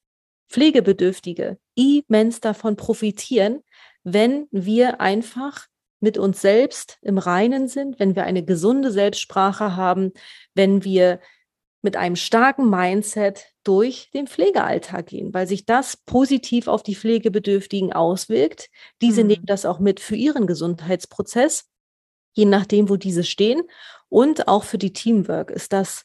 [0.51, 3.61] Pflegebedürftige immens davon profitieren,
[4.03, 5.67] wenn wir einfach
[6.01, 10.13] mit uns selbst im Reinen sind, wenn wir eine gesunde Selbstsprache haben,
[10.55, 11.21] wenn wir
[11.83, 17.93] mit einem starken Mindset durch den Pflegealltag gehen, weil sich das positiv auf die Pflegebedürftigen
[17.93, 18.69] auswirkt.
[19.01, 19.29] Diese mhm.
[19.29, 21.69] nehmen das auch mit für ihren Gesundheitsprozess,
[22.35, 23.63] je nachdem, wo diese stehen.
[24.09, 26.05] Und auch für die Teamwork ist das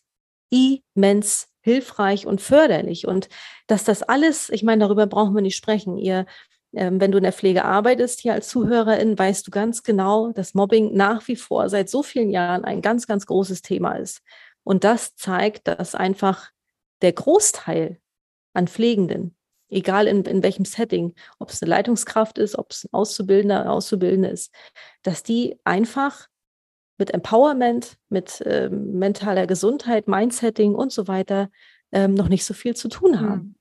[0.49, 3.07] immens hilfreich und förderlich.
[3.07, 3.29] Und
[3.67, 5.97] dass das alles, ich meine, darüber brauchen wir nicht sprechen.
[5.97, 6.25] Ihr
[6.73, 10.93] wenn du in der Pflege arbeitest, hier als Zuhörerin, weißt du ganz genau, dass Mobbing
[10.93, 14.21] nach wie vor seit so vielen Jahren ein ganz, ganz großes Thema ist.
[14.63, 16.49] Und das zeigt, dass einfach
[17.01, 17.99] der Großteil
[18.53, 19.35] an Pflegenden,
[19.69, 24.29] egal in, in welchem Setting, ob es eine Leitungskraft ist, ob es ein Auszubildender, Auszubildende
[24.29, 24.53] ist,
[25.03, 26.27] dass die einfach
[26.97, 31.49] mit Empowerment, mit äh, mentaler Gesundheit, Mindsetting und so weiter
[31.91, 33.33] ähm, noch nicht so viel zu tun haben.
[33.33, 33.55] Hm.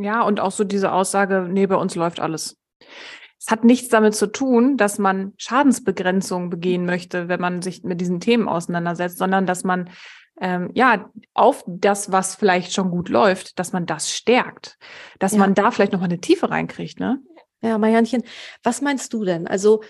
[0.00, 2.58] Ja, und auch so diese Aussage, nee, bei uns läuft alles.
[3.38, 8.00] Es hat nichts damit zu tun, dass man Schadensbegrenzung begehen möchte, wenn man sich mit
[8.00, 9.90] diesen Themen auseinandersetzt, sondern dass man
[10.40, 14.78] ähm, ja auf das, was vielleicht schon gut läuft, dass man das stärkt,
[15.18, 15.38] dass ja.
[15.38, 17.18] man da vielleicht noch mal eine Tiefe reinkriegt, ne?
[17.62, 18.22] Ja, Marianchen,
[18.62, 19.46] was meinst du denn?
[19.46, 19.82] Also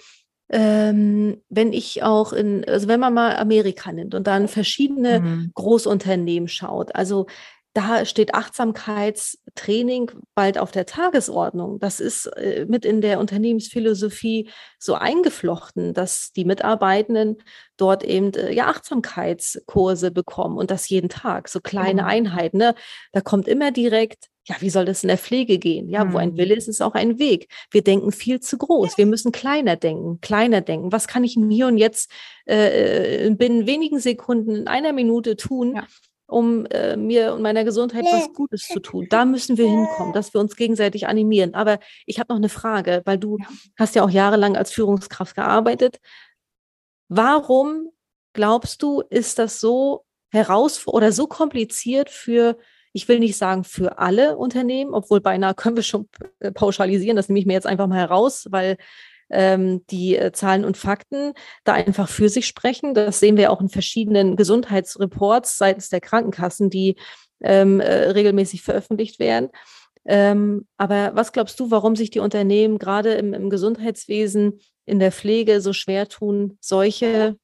[0.49, 5.53] ähm, wenn ich auch in, also wenn man mal Amerika nimmt und dann verschiedene mhm.
[5.55, 7.27] Großunternehmen schaut, also
[7.72, 11.78] da steht Achtsamkeitstraining bald auf der Tagesordnung.
[11.78, 17.37] Das ist äh, mit in der Unternehmensphilosophie so eingeflochten, dass die Mitarbeitenden
[17.76, 22.09] dort eben äh, ja Achtsamkeitskurse bekommen und das jeden Tag, so kleine mhm.
[22.09, 22.59] Einheiten.
[22.59, 22.74] Ne?
[23.12, 25.88] Da kommt immer direkt, ja, wie soll das in der Pflege gehen?
[25.88, 26.12] Ja, mhm.
[26.12, 26.38] wo ein mhm.
[26.38, 27.46] Wille ist, ist auch ein Weg.
[27.70, 28.98] Wir denken viel zu groß.
[28.98, 30.90] Wir müssen kleiner denken, kleiner denken.
[30.90, 32.11] Was kann ich mir und jetzt
[32.46, 35.76] äh, äh, binnen wenigen Sekunden, in einer Minute tun?
[35.76, 35.87] Ja
[36.30, 39.06] um äh, mir und meiner Gesundheit was Gutes zu tun.
[39.10, 41.54] Da müssen wir hinkommen, dass wir uns gegenseitig animieren.
[41.54, 43.38] Aber ich habe noch eine Frage, weil du
[43.76, 45.98] hast ja auch jahrelang als Führungskraft gearbeitet.
[47.08, 47.90] Warum
[48.32, 52.56] glaubst du, ist das so herausfordernd oder so kompliziert für,
[52.92, 57.28] ich will nicht sagen für alle Unternehmen, obwohl beinahe können wir schon äh, pauschalisieren, das
[57.28, 58.76] nehme ich mir jetzt einfach mal heraus, weil
[59.30, 61.32] ähm, die äh, Zahlen und Fakten
[61.64, 62.94] da einfach für sich sprechen.
[62.94, 66.96] Das sehen wir auch in verschiedenen Gesundheitsreports seitens der Krankenkassen, die
[67.42, 69.50] ähm, äh, regelmäßig veröffentlicht werden.
[70.04, 75.12] Ähm, aber was glaubst du, warum sich die Unternehmen gerade im, im, Gesundheitswesen, in der
[75.12, 77.36] Pflege so schwer tun, solche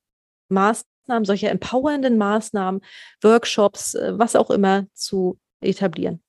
[0.48, 2.80] Maßnahmen, solche empowernden Maßnahmen,
[3.22, 6.22] Workshops, äh, was auch immer zu etablieren?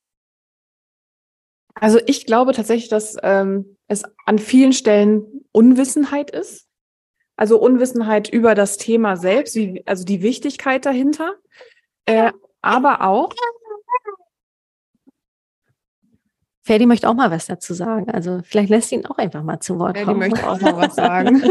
[1.80, 6.66] Also ich glaube tatsächlich, dass ähm, es an vielen Stellen Unwissenheit ist.
[7.36, 11.34] Also Unwissenheit über das Thema selbst, wie, also die Wichtigkeit dahinter.
[12.04, 13.32] Äh, aber auch.
[16.62, 18.10] Ferdi möchte auch mal was dazu sagen.
[18.10, 20.20] Also vielleicht lässt ihn auch einfach mal zu Wort kommen.
[20.20, 21.42] Ferdi möchte auch mal was sagen.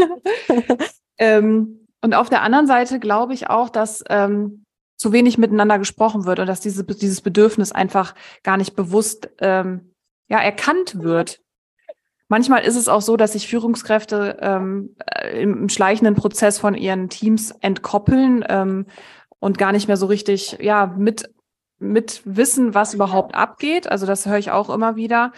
[1.18, 4.64] ähm, und auf der anderen Seite glaube ich auch, dass ähm,
[4.96, 9.94] zu wenig miteinander gesprochen wird und dass diese, dieses Bedürfnis einfach gar nicht bewusst ähm,
[10.28, 11.40] ja, erkannt wird.
[12.28, 16.74] Manchmal ist es auch so, dass sich Führungskräfte ähm, äh, im, im, schleichenden Prozess von
[16.74, 18.86] ihren Teams entkoppeln ähm,
[19.38, 21.30] und gar nicht mehr so richtig ja mit
[21.78, 23.90] mit wissen, was überhaupt abgeht.
[23.90, 25.32] Also das höre ich auch immer wieder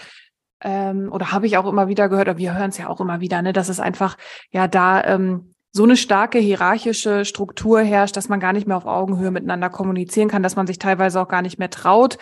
[0.62, 2.28] ähm, oder habe ich auch immer wieder gehört.
[2.28, 4.16] Aber wir hören es ja auch immer wieder, ne, dass es einfach
[4.50, 8.86] ja da ähm, so eine starke hierarchische Struktur herrscht, dass man gar nicht mehr auf
[8.86, 12.18] Augenhöhe miteinander kommunizieren kann, dass man sich teilweise auch gar nicht mehr traut,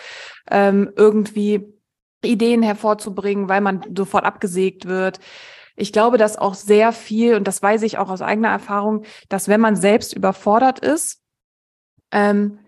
[0.51, 1.73] ähm, irgendwie
[2.23, 5.19] Ideen hervorzubringen, weil man sofort abgesägt wird.
[5.75, 9.47] Ich glaube, dass auch sehr viel, und das weiß ich auch aus eigener Erfahrung, dass
[9.47, 11.21] wenn man selbst überfordert ist,
[12.11, 12.59] ähm,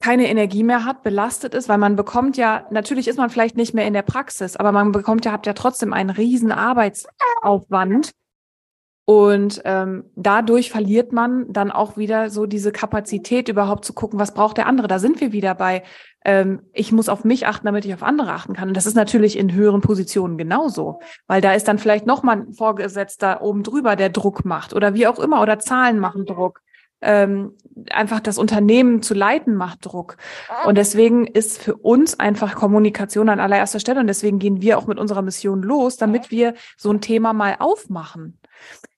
[0.00, 3.74] keine Energie mehr hat, belastet ist, weil man bekommt ja, natürlich ist man vielleicht nicht
[3.74, 8.12] mehr in der Praxis, aber man bekommt ja, habt ja trotzdem einen riesen Arbeitsaufwand.
[9.08, 14.34] Und ähm, dadurch verliert man dann auch wieder so diese Kapazität, überhaupt zu gucken, was
[14.34, 14.88] braucht der andere.
[14.88, 15.84] Da sind wir wieder bei
[16.26, 18.68] ähm, ich muss auf mich achten, damit ich auf andere achten kann.
[18.68, 22.52] Und das ist natürlich in höheren Positionen genauso, weil da ist dann vielleicht nochmal ein
[22.52, 26.62] Vorgesetzter oben drüber, der Druck macht oder wie auch immer, oder Zahlen machen Druck.
[27.00, 27.52] Ähm,
[27.90, 30.16] einfach das Unternehmen zu leiten macht Druck.
[30.66, 34.00] Und deswegen ist für uns einfach Kommunikation an allererster Stelle.
[34.00, 37.56] Und deswegen gehen wir auch mit unserer Mission los, damit wir so ein Thema mal
[37.60, 38.40] aufmachen.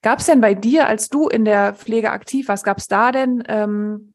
[0.00, 3.12] Gab es denn bei dir, als du in der Pflege aktiv warst, gab es da
[3.12, 4.14] denn ähm,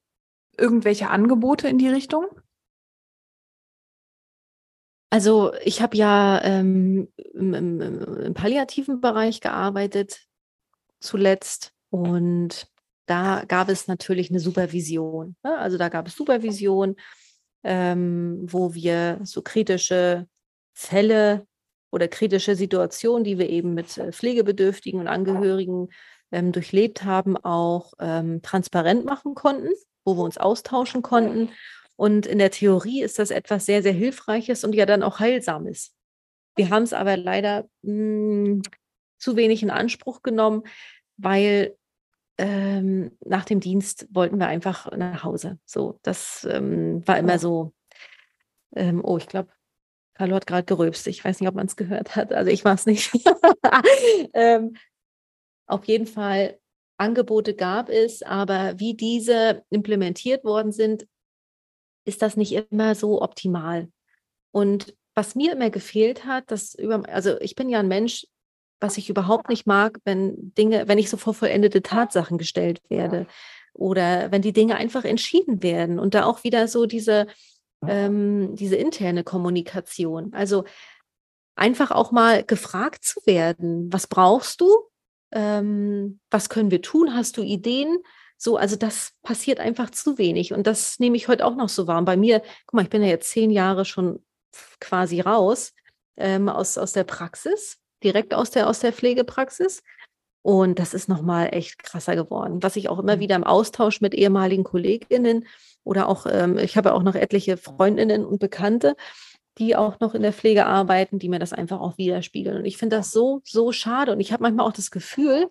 [0.57, 2.25] irgendwelche Angebote in die Richtung?
[5.13, 10.21] Also ich habe ja ähm, im, im, im, palliativen Bereich gearbeitet
[10.99, 12.65] zuletzt und
[13.05, 15.35] da gab es natürlich eine Supervision.
[15.43, 15.55] Ne?
[15.55, 16.95] Also da gab es Supervision,
[17.63, 20.25] ähm, wo wir so kritische
[20.73, 21.45] Fälle
[21.91, 25.89] oder kritische Situationen, die wir eben mit äh, Pflegebedürftigen und Angehörigen
[26.31, 29.69] ähm, durchlebt haben, auch ähm, transparent machen konnten,
[30.05, 31.51] wo wir uns austauschen konnten
[31.95, 35.93] und in der Theorie ist das etwas sehr, sehr Hilfreiches und ja dann auch Heilsames.
[36.55, 38.61] Wir haben es aber leider mh, hm,
[39.17, 40.63] zu wenig in Anspruch genommen,
[41.17, 41.77] weil
[42.37, 45.59] ähm, nach dem Dienst wollten wir einfach nach Hause.
[45.65, 47.73] So, das ähm, war immer so.
[48.75, 49.49] Ähm, oh, ich glaube,
[50.15, 51.07] Carlo hat gerade geröbst.
[51.07, 52.33] Ich weiß nicht, ob man es gehört hat.
[52.33, 53.11] Also ich war es nicht.
[54.33, 54.75] Ähm,
[55.67, 56.59] auf jeden Fall
[56.97, 61.07] Angebote gab es, aber wie diese implementiert worden sind,
[62.05, 63.89] ist das nicht immer so optimal.
[64.51, 68.25] Und was mir immer gefehlt hat, dass über, also ich bin ja ein Mensch,
[68.79, 73.27] was ich überhaupt nicht mag, wenn Dinge, wenn ich so vor vollendete Tatsachen gestellt werde
[73.73, 77.27] oder wenn die Dinge einfach entschieden werden und da auch wieder so diese,
[77.87, 80.33] ähm, diese interne Kommunikation.
[80.33, 80.65] Also
[81.55, 84.69] einfach auch mal gefragt zu werden, was brauchst du?
[85.31, 87.15] Ähm, was können wir tun?
[87.15, 87.99] Hast du Ideen?
[88.43, 90.51] So, also das passiert einfach zu wenig.
[90.51, 91.99] Und das nehme ich heute auch noch so wahr.
[91.99, 94.21] Und bei mir, guck mal, ich bin ja jetzt zehn Jahre schon
[94.81, 95.71] quasi raus
[96.17, 99.81] ähm, aus, aus der Praxis, direkt aus der, aus der Pflegepraxis.
[100.41, 102.61] Und das ist nochmal echt krasser geworden.
[102.61, 103.21] Was ich auch immer mhm.
[103.21, 105.47] wieder im Austausch mit ehemaligen KollegInnen
[105.85, 108.97] oder auch, ähm, ich habe auch noch etliche Freundinnen und Bekannte,
[109.57, 112.57] die auch noch in der Pflege arbeiten, die mir das einfach auch widerspiegeln.
[112.57, 114.11] Und ich finde das so, so schade.
[114.11, 115.49] Und ich habe manchmal auch das Gefühl,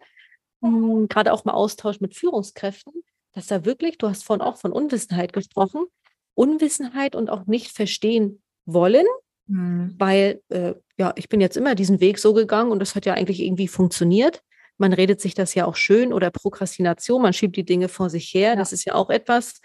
[1.09, 2.93] gerade auch im Austausch mit Führungskräften,
[3.33, 5.85] dass da wirklich, du hast vorhin auch von Unwissenheit gesprochen,
[6.35, 9.07] Unwissenheit und auch nicht verstehen wollen,
[9.47, 9.95] mhm.
[9.99, 13.15] weil äh, ja, ich bin jetzt immer diesen Weg so gegangen und das hat ja
[13.15, 14.43] eigentlich irgendwie funktioniert.
[14.79, 18.33] Man redet sich das ja auch schön oder Prokrastination, man schiebt die Dinge vor sich
[18.33, 18.51] her.
[18.51, 18.57] Ja.
[18.57, 19.61] Das ist ja auch etwas,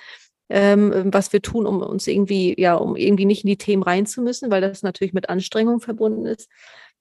[0.50, 4.50] ähm, was wir tun, um uns irgendwie, ja, um irgendwie nicht in die Themen reinzumüssen,
[4.50, 6.50] weil das natürlich mit Anstrengung verbunden ist.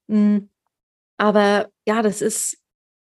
[0.08, 0.50] Mhm.
[1.16, 2.58] Aber ja, das ist,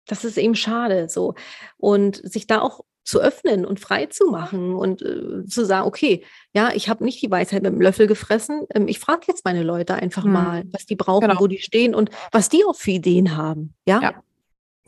[0.07, 1.35] das ist eben schade so.
[1.77, 6.23] Und sich da auch zu öffnen und frei zu machen und äh, zu sagen, okay,
[6.53, 8.65] ja, ich habe nicht die Weisheit mit dem Löffel gefressen.
[8.73, 10.33] Ähm, ich frage jetzt meine Leute einfach mhm.
[10.33, 11.39] mal, was die brauchen, genau.
[11.39, 13.75] wo die stehen und was die auch für Ideen haben.
[13.85, 14.01] Ja.
[14.01, 14.13] ja.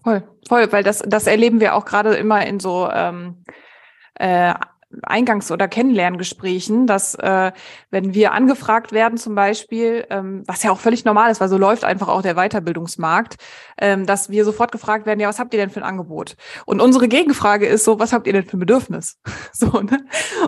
[0.03, 3.43] Voll, voll, weil das, das erleben wir auch gerade immer in so ähm,
[4.15, 4.53] äh,
[5.04, 7.52] Eingangs- oder Kennenlerngesprächen, dass äh,
[7.91, 11.58] wenn wir angefragt werden zum Beispiel, ähm, was ja auch völlig normal ist, weil so
[11.58, 13.36] läuft einfach auch der Weiterbildungsmarkt,
[13.80, 16.36] ähm, dass wir sofort gefragt werden, ja, was habt ihr denn für ein Angebot?
[16.65, 19.19] Und unsere Gegenfrage ist so, was habt ihr denn für ein Bedürfnis?
[19.52, 20.06] so, ne?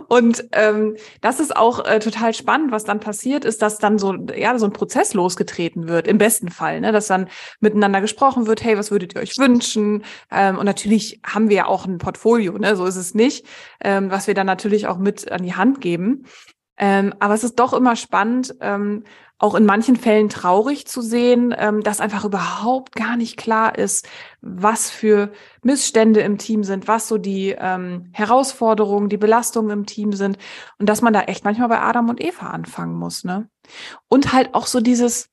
[0.07, 4.13] Und ähm, das ist auch äh, total spannend, was dann passiert ist, dass dann so,
[4.35, 6.93] ja, so ein Prozess losgetreten wird, im besten Fall, ne?
[6.93, 7.27] dass dann
[7.59, 10.05] miteinander gesprochen wird, hey, was würdet ihr euch wünschen?
[10.31, 12.77] Ähm, und natürlich haben wir ja auch ein Portfolio, ne?
[12.77, 13.45] so ist es nicht,
[13.83, 16.23] ähm, was wir dann natürlich auch mit an die Hand geben.
[16.77, 19.03] Ähm, aber es ist doch immer spannend, ähm,
[19.37, 24.07] auch in manchen Fällen traurig zu sehen, ähm, dass einfach überhaupt gar nicht klar ist,
[24.41, 25.31] was für
[25.63, 30.37] Missstände im Team sind, was so die ähm, Herausforderungen, die Belastungen im Team sind
[30.77, 33.49] und dass man da echt manchmal bei Adam und Eva anfangen muss, ne?
[34.09, 35.29] Und halt auch so dieses,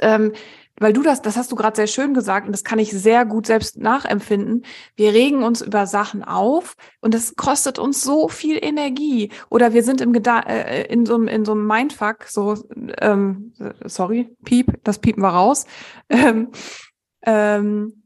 [0.00, 0.32] ähm,
[0.78, 3.24] weil du das, das hast du gerade sehr schön gesagt und das kann ich sehr
[3.24, 4.64] gut selbst nachempfinden.
[4.96, 9.30] Wir regen uns über Sachen auf und das kostet uns so viel Energie.
[9.50, 12.56] Oder wir sind im Geda äh, in so einem in so einem Mindfuck, so
[13.00, 13.52] ähm,
[13.84, 15.66] sorry, Piep, das piepen wir raus.
[16.12, 16.50] Ähm,
[17.24, 18.02] ähm,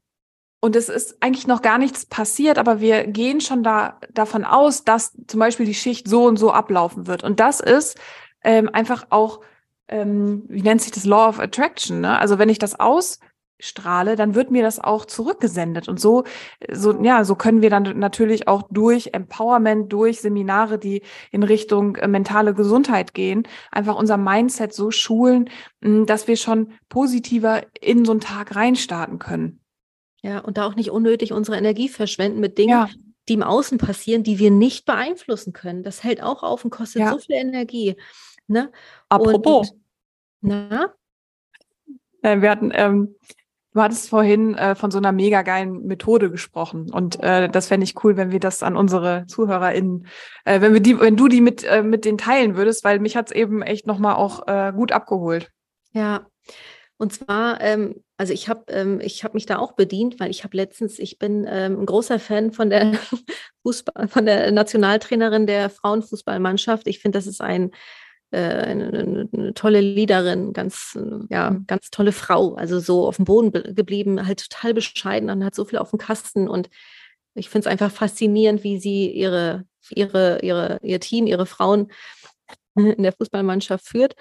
[0.61, 4.85] und es ist eigentlich noch gar nichts passiert, aber wir gehen schon da davon aus,
[4.85, 7.25] dass zum Beispiel die Schicht so und so ablaufen wird.
[7.25, 7.99] Und das ist
[8.43, 9.41] ähm, einfach auch
[9.89, 12.01] ähm, wie nennt sich das Law of Attraction?
[12.01, 12.19] Ne?
[12.19, 15.89] Also wenn ich das ausstrahle, dann wird mir das auch zurückgesendet.
[15.89, 16.25] Und so,
[16.71, 21.97] so, ja, so können wir dann natürlich auch durch Empowerment, durch Seminare, die in Richtung
[21.97, 27.63] äh, mentale Gesundheit gehen, einfach unser Mindset so schulen, mh, hm, dass wir schon positiver
[27.81, 29.61] in so einen Tag reinstarten können.
[30.23, 32.89] Ja, und da auch nicht unnötig unsere Energie verschwenden mit Dingen, ja.
[33.29, 35.85] die im Außen passieren, die wir nicht beeinflussen können.
[35.85, 37.13] Das hält auch auf und kostet ja.
[37.13, 37.95] so viel Energie.
[38.49, 38.71] Ne?
[39.09, 39.71] Apropos.
[40.43, 40.95] Und, na?
[42.23, 43.15] Äh, wir hatten, ähm,
[43.73, 46.91] du hattest vorhin äh, von so einer mega geilen Methode gesprochen.
[46.91, 50.07] Und äh, das fände ich cool, wenn wir das an unsere ZuhörerInnen,
[50.45, 53.17] äh, wenn wir die, wenn du die mit, äh, mit denen teilen würdest, weil mich
[53.17, 55.51] hat es eben echt nochmal auch äh, gut abgeholt.
[55.93, 56.27] Ja.
[56.99, 60.45] Und zwar, ähm, also ich habe ähm, ich hab mich da auch bedient, weil ich
[60.45, 62.93] habe letztens, ich bin ähm, ein großer Fan von der
[63.63, 66.87] Fußball, von der Nationaltrainerin der Frauenfußballmannschaft.
[66.87, 67.73] Ich finde, das ist ein
[68.33, 70.99] eine, eine, eine, tolle Liederin, ganz,
[71.31, 71.67] ja, mhm.
[71.67, 75.65] ganz tolle Frau, also so auf dem Boden geblieben, halt total bescheiden und hat so
[75.65, 76.69] viel auf dem Kasten und
[77.37, 81.93] ich finde es einfach faszinierend, wie sie ihre, ihre, ihre, ihr Team, ihre Frauen
[82.75, 84.15] in der Fußballmannschaft führt.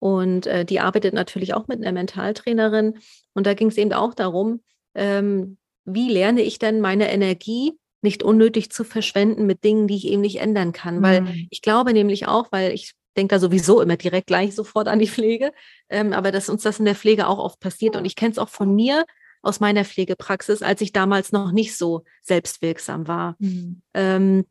[0.00, 2.98] Und äh, die arbeitet natürlich auch mit einer Mentaltrainerin.
[3.34, 4.60] Und da ging es eben auch darum,
[4.94, 10.06] ähm, wie lerne ich denn meine Energie nicht unnötig zu verschwenden mit Dingen, die ich
[10.06, 11.02] eben nicht ändern kann.
[11.02, 11.48] Weil mhm.
[11.50, 15.08] ich glaube nämlich auch, weil ich denke da sowieso immer direkt gleich sofort an die
[15.08, 15.52] Pflege,
[15.90, 17.96] ähm, aber dass uns das in der Pflege auch oft passiert.
[17.96, 19.04] Und ich kenne es auch von mir
[19.42, 23.36] aus meiner Pflegepraxis, als ich damals noch nicht so selbstwirksam war.
[23.38, 23.82] Mhm.
[23.94, 24.46] Ähm,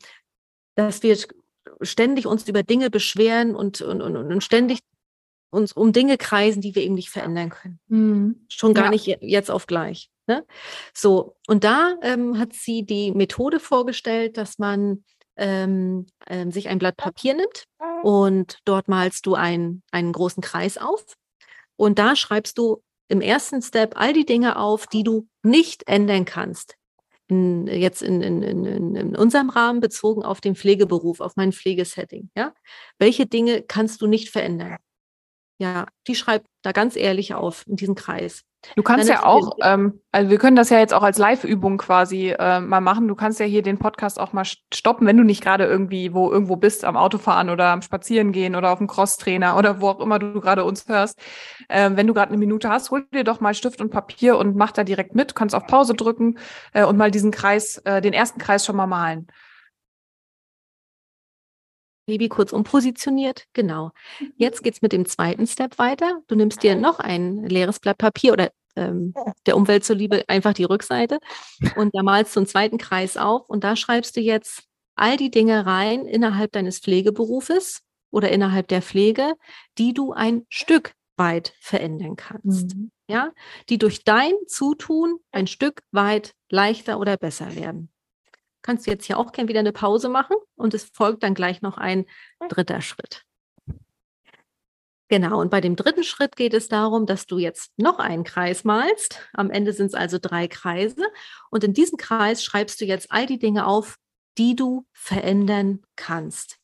[0.76, 1.18] dass wir
[1.82, 4.80] ständig uns über Dinge beschweren und, und, und, und ständig
[5.50, 7.80] uns um Dinge kreisen, die wir eben nicht verändern können.
[7.88, 8.46] Mhm.
[8.50, 8.92] Schon gar ja.
[8.92, 10.10] nicht jetzt auf gleich.
[10.28, 10.46] Ne?
[10.94, 15.06] So, und da ähm, hat sie die Methode vorgestellt, dass man
[15.38, 17.66] ähm, ähm, sich ein Blatt Papier nimmt
[18.04, 21.04] und dort malst du ein, einen großen Kreis auf
[21.76, 26.26] und da schreibst du im ersten Step all die Dinge auf, die du nicht ändern
[26.26, 26.76] kannst.
[27.30, 32.30] In, jetzt in, in, in, in unserem Rahmen bezogen auf den Pflegeberuf, auf mein Pflegesetting.
[32.38, 32.54] Ja?
[33.00, 34.78] Welche Dinge kannst du nicht verändern?
[35.60, 38.44] Ja, die schreibt da ganz ehrlich auf in diesen Kreis.
[38.76, 42.36] Du kannst ja auch, ähm, also wir können das ja jetzt auch als Live-Übung quasi
[42.38, 43.08] äh, mal machen.
[43.08, 44.44] Du kannst ja hier den Podcast auch mal
[44.74, 48.72] stoppen, wenn du nicht gerade irgendwie wo irgendwo bist, am Autofahren oder am Spazierengehen oder
[48.72, 51.20] auf dem Crosstrainer oder wo auch immer du gerade uns hörst.
[51.70, 54.56] Ähm, wenn du gerade eine Minute hast, hol dir doch mal Stift und Papier und
[54.56, 55.36] mach da direkt mit.
[55.36, 56.38] Kannst auf Pause drücken
[56.74, 59.28] äh, und mal diesen Kreis, äh, den ersten Kreis schon mal malen.
[62.08, 63.46] Baby kurz umpositioniert.
[63.54, 63.92] Genau.
[64.20, 64.34] Mhm.
[64.38, 66.22] Jetzt geht es mit dem zweiten Step weiter.
[66.28, 69.14] Du nimmst dir noch ein leeres Blatt Papier oder ähm,
[69.46, 71.20] der Umwelt zuliebe einfach die Rückseite
[71.76, 74.64] und da malst du einen zweiten Kreis auf und da schreibst du jetzt
[74.96, 79.34] all die Dinge rein innerhalb deines Pflegeberufes oder innerhalb der Pflege,
[79.78, 82.76] die du ein Stück weit verändern kannst.
[82.76, 82.92] Mhm.
[83.10, 83.32] Ja,
[83.70, 87.90] die durch dein Zutun ein Stück weit leichter oder besser werden
[88.68, 91.62] kannst du jetzt hier auch gerne wieder eine Pause machen und es folgt dann gleich
[91.62, 92.06] noch ein
[92.50, 93.24] dritter Schritt.
[95.08, 98.66] Genau, und bei dem dritten Schritt geht es darum, dass du jetzt noch einen Kreis
[98.66, 99.22] malst.
[99.32, 101.06] Am Ende sind es also drei Kreise.
[101.50, 103.96] Und in diesem Kreis schreibst du jetzt all die Dinge auf,
[104.38, 106.58] die du verändern kannst.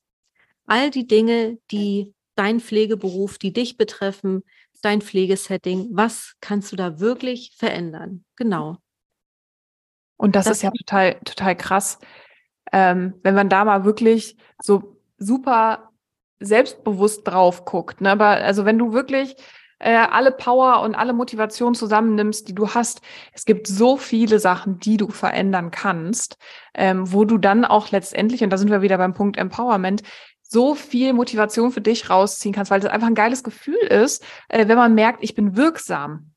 [0.65, 4.43] All die Dinge, die dein Pflegeberuf, die dich betreffen,
[4.81, 8.25] dein Pflegesetting, was kannst du da wirklich verändern?
[8.35, 8.79] Genau.
[10.17, 11.99] Und das, das ist ja total, total krass,
[12.71, 15.89] ähm, wenn man da mal wirklich so super
[16.39, 18.01] selbstbewusst drauf guckt.
[18.01, 18.11] Ne?
[18.11, 19.35] Aber also wenn du wirklich
[19.79, 23.01] äh, alle Power und alle Motivation zusammennimmst, die du hast,
[23.33, 26.37] es gibt so viele Sachen, die du verändern kannst,
[26.73, 30.03] ähm, wo du dann auch letztendlich, und da sind wir wieder beim Punkt Empowerment,
[30.41, 34.67] so viel Motivation für dich rausziehen kannst, weil das einfach ein geiles Gefühl ist, äh,
[34.67, 36.32] wenn man merkt, ich bin wirksam.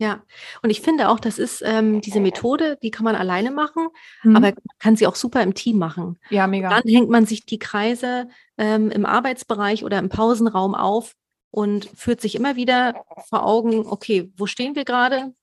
[0.00, 0.22] Ja,
[0.62, 3.88] und ich finde auch, das ist ähm, diese Methode, die kann man alleine machen,
[4.22, 4.34] mhm.
[4.34, 6.18] aber man kann sie auch super im Team machen.
[6.30, 6.68] Ja, mega.
[6.68, 11.16] Und dann hängt man sich die Kreise ähm, im Arbeitsbereich oder im Pausenraum auf
[11.50, 15.34] und führt sich immer wieder vor Augen, okay, wo stehen wir gerade?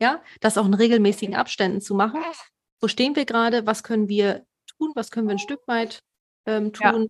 [0.00, 2.20] Ja, das auch in regelmäßigen Abständen zu machen.
[2.80, 3.66] Wo stehen wir gerade?
[3.66, 4.46] Was können wir
[4.78, 4.92] tun?
[4.94, 6.04] Was können wir ein Stück weit
[6.46, 7.02] ähm, tun?
[7.02, 7.08] Ja.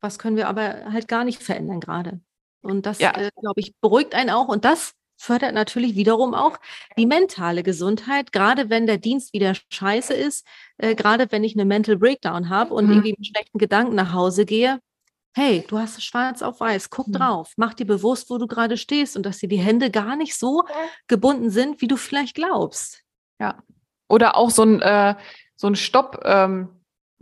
[0.00, 2.20] Was können wir aber halt gar nicht verändern gerade?
[2.62, 3.12] Und das, ja.
[3.12, 4.48] äh, glaube ich, beruhigt einen auch.
[4.48, 6.58] Und das fördert natürlich wiederum auch
[6.96, 10.46] die mentale Gesundheit, gerade wenn der Dienst wieder scheiße ist,
[10.78, 12.92] äh, gerade wenn ich eine Mental Breakdown habe und mhm.
[12.92, 14.80] irgendwie mit schlechten Gedanken nach Hause gehe.
[15.36, 17.12] Hey, du hast es schwarz auf weiß, guck mhm.
[17.14, 20.36] drauf, mach dir bewusst, wo du gerade stehst und dass dir die Hände gar nicht
[20.36, 20.64] so
[21.08, 23.02] gebunden sind, wie du vielleicht glaubst.
[23.40, 23.62] Ja.
[24.08, 25.16] Oder auch so ein, äh,
[25.56, 26.73] so ein Stopp, ähm,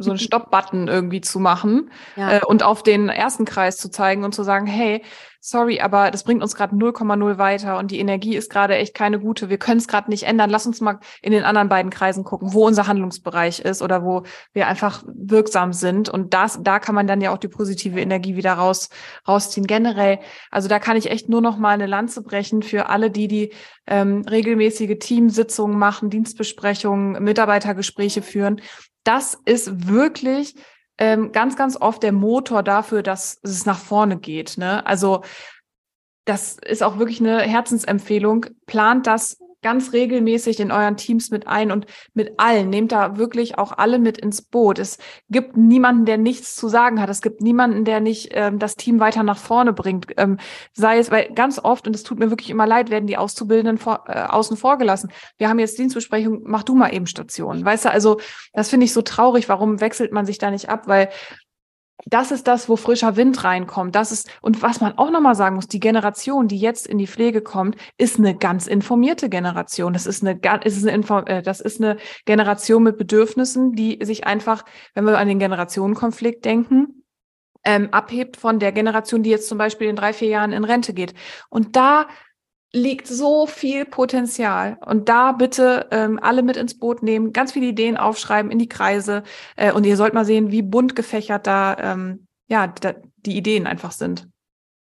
[0.03, 2.39] so einen Stopp-Button irgendwie zu machen ja.
[2.39, 5.03] äh, und auf den ersten Kreis zu zeigen und zu sagen, hey,
[5.45, 9.19] sorry, aber das bringt uns gerade 0,0 weiter und die Energie ist gerade echt keine
[9.19, 9.51] gute.
[9.51, 10.51] Wir können es gerade nicht ändern.
[10.51, 14.23] Lass uns mal in den anderen beiden Kreisen gucken, wo unser Handlungsbereich ist oder wo
[14.53, 16.09] wir einfach wirksam sind.
[16.09, 18.89] Und das, da kann man dann ja auch die positive Energie wieder raus,
[19.27, 19.67] rausziehen.
[19.67, 20.21] Generell,
[20.53, 23.53] also da kann ich echt nur noch mal eine Lanze brechen für alle, die die
[23.89, 28.61] ähm, regelmäßige Teamsitzungen machen, Dienstbesprechungen, Mitarbeitergespräche führen
[29.05, 30.55] das ist wirklich
[30.99, 34.59] ähm, ganz, ganz oft der Motor dafür, dass es nach vorne geht.
[34.59, 34.87] Ne?
[34.87, 35.23] Also
[36.25, 38.47] das ist auch wirklich eine Herzensempfehlung.
[38.67, 42.71] Plant das ganz regelmäßig in euren Teams mit ein und mit allen.
[42.71, 44.79] Nehmt da wirklich auch alle mit ins Boot.
[44.79, 44.99] Es
[45.31, 47.09] gibt niemanden, der nichts zu sagen hat.
[47.09, 50.07] Es gibt niemanden, der nicht ähm, das Team weiter nach vorne bringt.
[50.17, 50.39] Ähm,
[50.73, 53.79] sei es, weil ganz oft, und es tut mir wirklich immer leid, werden die Auszubildenden
[53.79, 55.11] vor, äh, außen vor gelassen.
[55.39, 57.65] Wir haben jetzt Dienstbesprechung, mach du mal eben Station.
[57.65, 58.21] Weißt du, also
[58.53, 59.49] das finde ich so traurig.
[59.49, 60.83] Warum wechselt man sich da nicht ab?
[60.87, 61.09] Weil
[62.07, 63.95] das ist das, wo frischer Wind reinkommt.
[63.95, 67.07] Das ist, und was man auch nochmal sagen muss, die Generation, die jetzt in die
[67.07, 69.93] Pflege kommt, ist eine ganz informierte Generation.
[69.93, 74.65] Das ist eine, ist eine, äh, das ist eine Generation mit Bedürfnissen, die sich einfach,
[74.95, 77.05] wenn wir an den Generationenkonflikt denken,
[77.65, 80.95] ähm, abhebt von der Generation, die jetzt zum Beispiel in drei, vier Jahren in Rente
[80.95, 81.15] geht.
[81.49, 82.09] Und da
[82.75, 84.79] liegt so viel Potenzial.
[84.85, 88.69] Und da bitte ähm, alle mit ins Boot nehmen, ganz viele Ideen aufschreiben in die
[88.69, 89.23] Kreise.
[89.57, 93.67] Äh, und ihr sollt mal sehen, wie bunt gefächert da, ähm, ja, da die Ideen
[93.67, 94.29] einfach sind.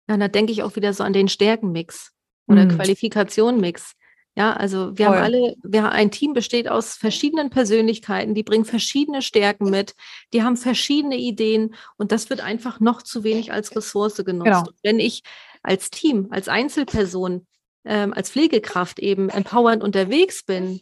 [0.08, 2.12] Ja, da denke ich auch wieder so an den Stärkenmix
[2.48, 2.70] oder mhm.
[2.70, 3.94] Qualifikationmix.
[4.36, 5.16] Ja, also wir Voll.
[5.16, 9.94] haben alle, wir, ein Team besteht aus verschiedenen Persönlichkeiten, die bringen verschiedene Stärken mit,
[10.34, 14.46] die haben verschiedene Ideen und das wird einfach noch zu wenig als Ressource genutzt.
[14.46, 14.64] Genau.
[14.84, 15.24] Wenn ich
[15.64, 17.46] als Team, als Einzelperson
[17.86, 20.82] ähm, als Pflegekraft eben empowernd unterwegs bin,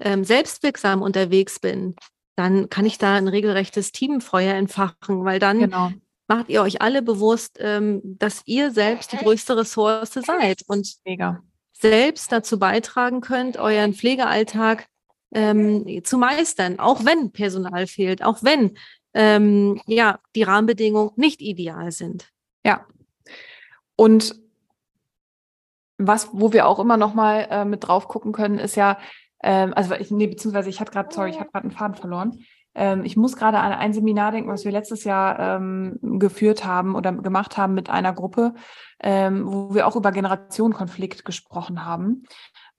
[0.00, 1.94] ähm, selbstwirksam unterwegs bin,
[2.36, 5.90] dann kann ich da ein regelrechtes Teamfeuer entfachen, weil dann genau.
[6.26, 10.62] macht ihr euch alle bewusst, ähm, dass ihr selbst die größte Ressource seid.
[10.66, 11.42] Und Mega.
[11.72, 14.86] selbst dazu beitragen könnt, euren Pflegealltag
[15.32, 18.76] ähm, zu meistern, auch wenn Personal fehlt, auch wenn
[19.14, 22.28] ähm, ja die Rahmenbedingungen nicht ideal sind.
[22.64, 22.86] Ja.
[23.96, 24.34] Und
[26.06, 28.98] was, wo wir auch immer noch mal äh, mit drauf gucken können, ist ja,
[29.42, 32.38] ähm, also ich, nee, beziehungsweise ich hatte gerade, sorry, ich habe gerade einen Faden verloren.
[32.74, 36.94] Ähm, ich muss gerade an ein Seminar denken, was wir letztes Jahr ähm, geführt haben
[36.94, 38.54] oder gemacht haben mit einer Gruppe,
[39.02, 42.24] ähm, wo wir auch über Generationenkonflikt gesprochen haben.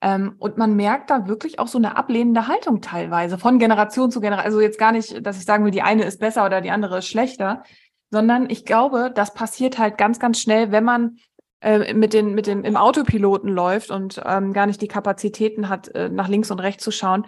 [0.00, 4.20] Ähm, und man merkt da wirklich auch so eine ablehnende Haltung teilweise von Generation zu
[4.20, 4.46] Generation.
[4.46, 6.98] Also jetzt gar nicht, dass ich sagen will, die eine ist besser oder die andere
[6.98, 7.62] ist schlechter,
[8.10, 11.18] sondern ich glaube, das passiert halt ganz, ganz schnell, wenn man
[11.62, 15.88] äh, mit, den, mit dem im Autopiloten läuft und ähm, gar nicht die Kapazitäten hat,
[15.88, 17.26] äh, nach links und rechts zu schauen,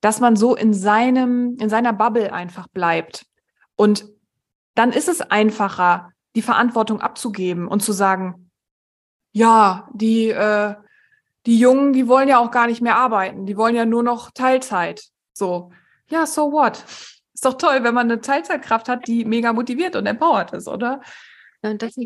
[0.00, 3.26] dass man so in seinem, in seiner Bubble einfach bleibt.
[3.76, 4.06] Und
[4.74, 8.50] dann ist es einfacher, die Verantwortung abzugeben und zu sagen,
[9.32, 10.74] ja, die, äh,
[11.46, 14.30] die Jungen, die wollen ja auch gar nicht mehr arbeiten, die wollen ja nur noch
[14.30, 15.04] Teilzeit.
[15.32, 15.72] So,
[16.08, 16.84] ja, so what?
[17.34, 21.00] Ist doch toll, wenn man eine Teilzeitkraft hat, die mega motiviert und empowered ist, oder?
[21.62, 21.96] Und das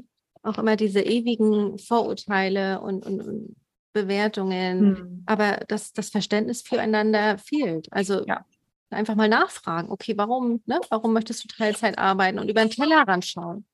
[0.46, 3.56] auch immer diese ewigen Vorurteile und, und, und
[3.92, 5.22] Bewertungen, hm.
[5.26, 7.88] aber das, das Verständnis füreinander fehlt.
[7.90, 8.44] Also ja.
[8.90, 13.24] einfach mal nachfragen, okay, warum, ne, warum möchtest du Teilzeit arbeiten und über den Tellerrand
[13.24, 13.64] schauen?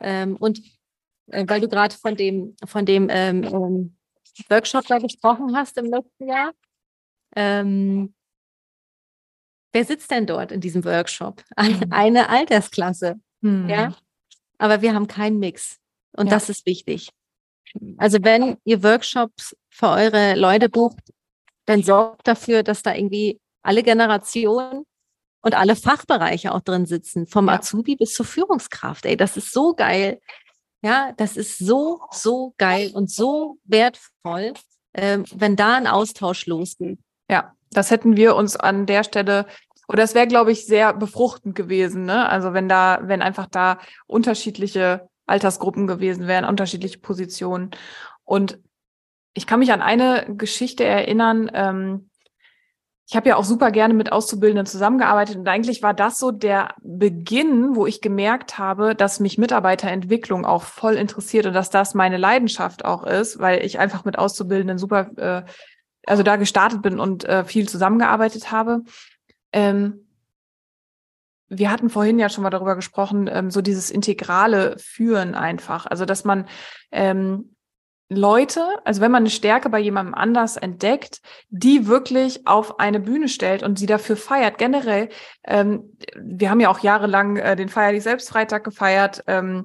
[0.00, 0.60] Ähm, und
[1.28, 3.96] äh, weil du gerade von dem, von dem ähm, ähm,
[4.48, 6.52] Workshop da gesprochen hast im letzten Jahr,
[7.36, 8.14] ähm,
[9.72, 11.44] wer sitzt denn dort in diesem Workshop?
[11.56, 11.92] Eine, hm.
[11.92, 13.20] eine Altersklasse.
[13.42, 13.68] Hm.
[13.68, 13.94] Ja?
[14.58, 15.81] Aber wir haben keinen Mix.
[16.16, 16.32] Und ja.
[16.32, 17.10] das ist wichtig.
[17.96, 20.98] Also wenn ihr Workshops für eure Leute bucht,
[21.66, 24.84] dann sorgt dafür, dass da irgendwie alle Generationen
[25.42, 27.54] und alle Fachbereiche auch drin sitzen, vom ja.
[27.54, 29.06] Azubi bis zur Führungskraft.
[29.06, 30.20] Ey, das ist so geil.
[30.82, 34.54] Ja, das ist so, so geil und so wertvoll,
[34.92, 36.98] äh, wenn da ein Austausch losgeht.
[37.30, 39.46] Ja, das hätten wir uns an der Stelle
[39.88, 42.04] oder es wäre, glaube ich, sehr befruchtend gewesen.
[42.04, 42.28] Ne?
[42.28, 47.70] Also wenn da, wenn einfach da unterschiedliche Altersgruppen gewesen wären, unterschiedliche Positionen.
[48.24, 48.58] Und
[49.34, 51.50] ich kann mich an eine Geschichte erinnern.
[51.54, 52.10] Ähm,
[53.08, 56.74] ich habe ja auch super gerne mit Auszubildenden zusammengearbeitet und eigentlich war das so der
[56.82, 62.16] Beginn, wo ich gemerkt habe, dass mich Mitarbeiterentwicklung auch voll interessiert und dass das meine
[62.16, 65.42] Leidenschaft auch ist, weil ich einfach mit Auszubildenden super, äh,
[66.06, 68.82] also da gestartet bin und äh, viel zusammengearbeitet habe.
[69.52, 70.06] Ähm,
[71.54, 75.86] wir hatten vorhin ja schon mal darüber gesprochen, ähm, so dieses integrale Führen einfach.
[75.86, 76.46] Also, dass man
[76.90, 77.54] ähm,
[78.08, 83.28] Leute, also wenn man eine Stärke bei jemandem anders entdeckt, die wirklich auf eine Bühne
[83.28, 84.58] stellt und sie dafür feiert.
[84.58, 85.08] Generell,
[85.46, 89.64] ähm, wir haben ja auch jahrelang äh, den Feier dich selbst Freitag gefeiert, ähm,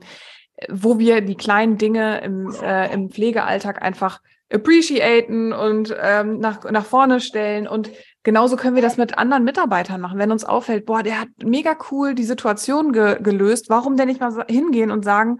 [0.69, 4.21] wo wir die kleinen Dinge im, äh, im Pflegealltag einfach
[4.51, 7.91] appreciaten und ähm, nach, nach vorne stellen und
[8.28, 10.19] Genauso können wir das mit anderen Mitarbeitern machen.
[10.19, 14.19] Wenn uns auffällt, boah, der hat mega cool die Situation ge gelöst, warum denn nicht
[14.19, 15.38] mal hingehen und sagen,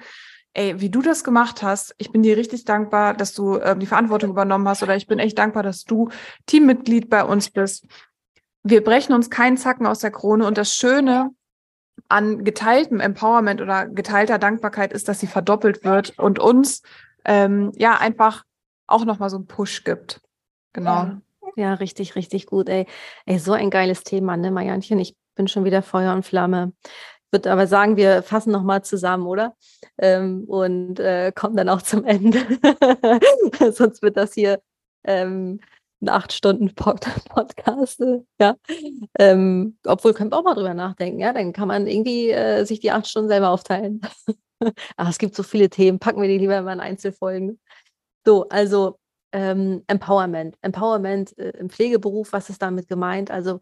[0.54, 3.88] ey, wie du das gemacht hast, ich bin dir richtig dankbar, dass du äh, die
[3.88, 6.08] Verantwortung übernommen hast oder ich bin echt dankbar, dass du
[6.46, 7.86] Teammitglied bei uns bist.
[8.64, 11.32] Wir brechen uns keinen Zacken aus der Krone und das Schöne
[12.08, 16.84] an geteiltem Empowerment oder geteilter Dankbarkeit ist, dass sie verdoppelt wird und uns
[17.26, 18.46] ähm, ja einfach
[18.86, 20.22] auch nochmal so einen Push gibt.
[20.72, 21.04] Genau.
[21.04, 21.22] Ja.
[21.58, 22.86] Ja, richtig, richtig gut, ey.
[23.26, 24.99] Ey, so ein geiles Thema, ne, Marianchen?
[24.99, 26.74] Ich bin schon wieder Feuer und Flamme.
[26.84, 29.55] Ich würde aber sagen, wir fassen nochmal zusammen, oder?
[29.97, 32.39] Ähm, und äh, kommen dann auch zum Ende.
[33.74, 34.62] Sonst wird das hier
[35.03, 35.60] ähm,
[35.99, 38.03] ein acht Stunden Pod Podcast.
[38.39, 38.55] Ja.
[39.18, 41.34] Ähm, obwohl, könnt ihr auch mal drüber nachdenken, ja?
[41.34, 44.01] Dann kann man irgendwie äh, sich die acht Stunden selber aufteilen.
[44.95, 47.60] Ach, es gibt so viele Themen, packen wir die lieber mal in Einzelfolgen.
[48.24, 48.99] So, also
[49.32, 50.58] ähm, Empowerment.
[50.62, 53.32] Empowerment äh, im Pflegeberuf, was ist damit gemeint?
[53.32, 53.60] Also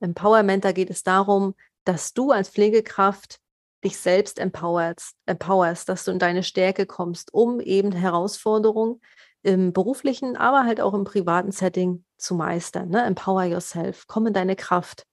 [0.00, 1.54] Empowerment, da geht es darum,
[1.84, 3.38] dass du als Pflegekraft
[3.84, 9.00] dich selbst empowerst, empowerst, dass du in deine Stärke kommst, um eben Herausforderungen
[9.42, 12.88] im beruflichen, aber halt auch im privaten Setting zu meistern.
[12.88, 13.04] Ne?
[13.04, 15.06] Empower yourself, komm in deine Kraft.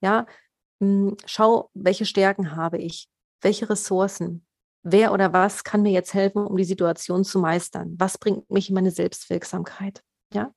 [0.00, 0.26] Ja,
[0.80, 3.08] hm, schau, welche Stärken habe ich,
[3.40, 4.46] welche Ressourcen,
[4.92, 7.94] wer oder was kann mir jetzt helfen, um die Situation zu meistern?
[7.98, 10.02] Was bringt mich in meine Selbstwirksamkeit?
[10.32, 10.52] Ja.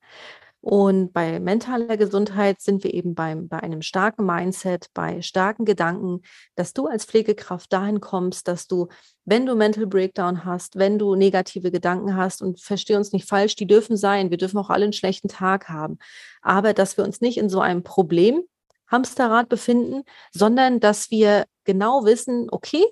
[0.64, 6.22] Und bei mentaler Gesundheit sind wir eben beim, bei einem starken Mindset, bei starken Gedanken,
[6.56, 8.88] dass du als Pflegekraft dahin kommst, dass du,
[9.26, 13.56] wenn du Mental Breakdown hast, wenn du negative Gedanken hast, und verstehe uns nicht falsch,
[13.56, 15.98] die dürfen sein, wir dürfen auch alle einen schlechten Tag haben,
[16.44, 18.44] aber dass wir uns nicht in so einem Problem
[18.86, 22.86] Hamsterrad befinden, sondern dass wir genau wissen, okay,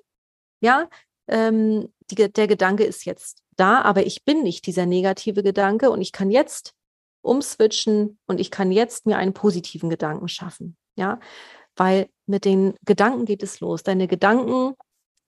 [0.60, 0.90] ja,
[1.30, 6.02] ähm, die, der Gedanke ist jetzt da, aber ich bin nicht dieser negative Gedanke und
[6.02, 6.74] ich kann jetzt
[7.22, 10.78] umswitchen und ich kann jetzt mir einen positiven Gedanken schaffen.
[10.96, 11.20] Ja,
[11.76, 13.84] weil mit den Gedanken geht es los.
[13.84, 14.76] Deine Gedanken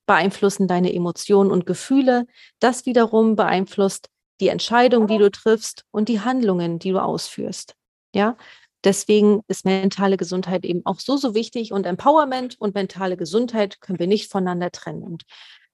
[0.05, 2.25] beeinflussen deine Emotionen und Gefühle.
[2.59, 4.09] Das wiederum beeinflusst
[4.41, 7.75] die Entscheidung, die du triffst und die Handlungen, die du ausführst.
[8.13, 8.35] Ja,
[8.83, 13.99] deswegen ist mentale Gesundheit eben auch so, so wichtig und Empowerment und mentale Gesundheit können
[13.99, 15.03] wir nicht voneinander trennen.
[15.03, 15.23] Und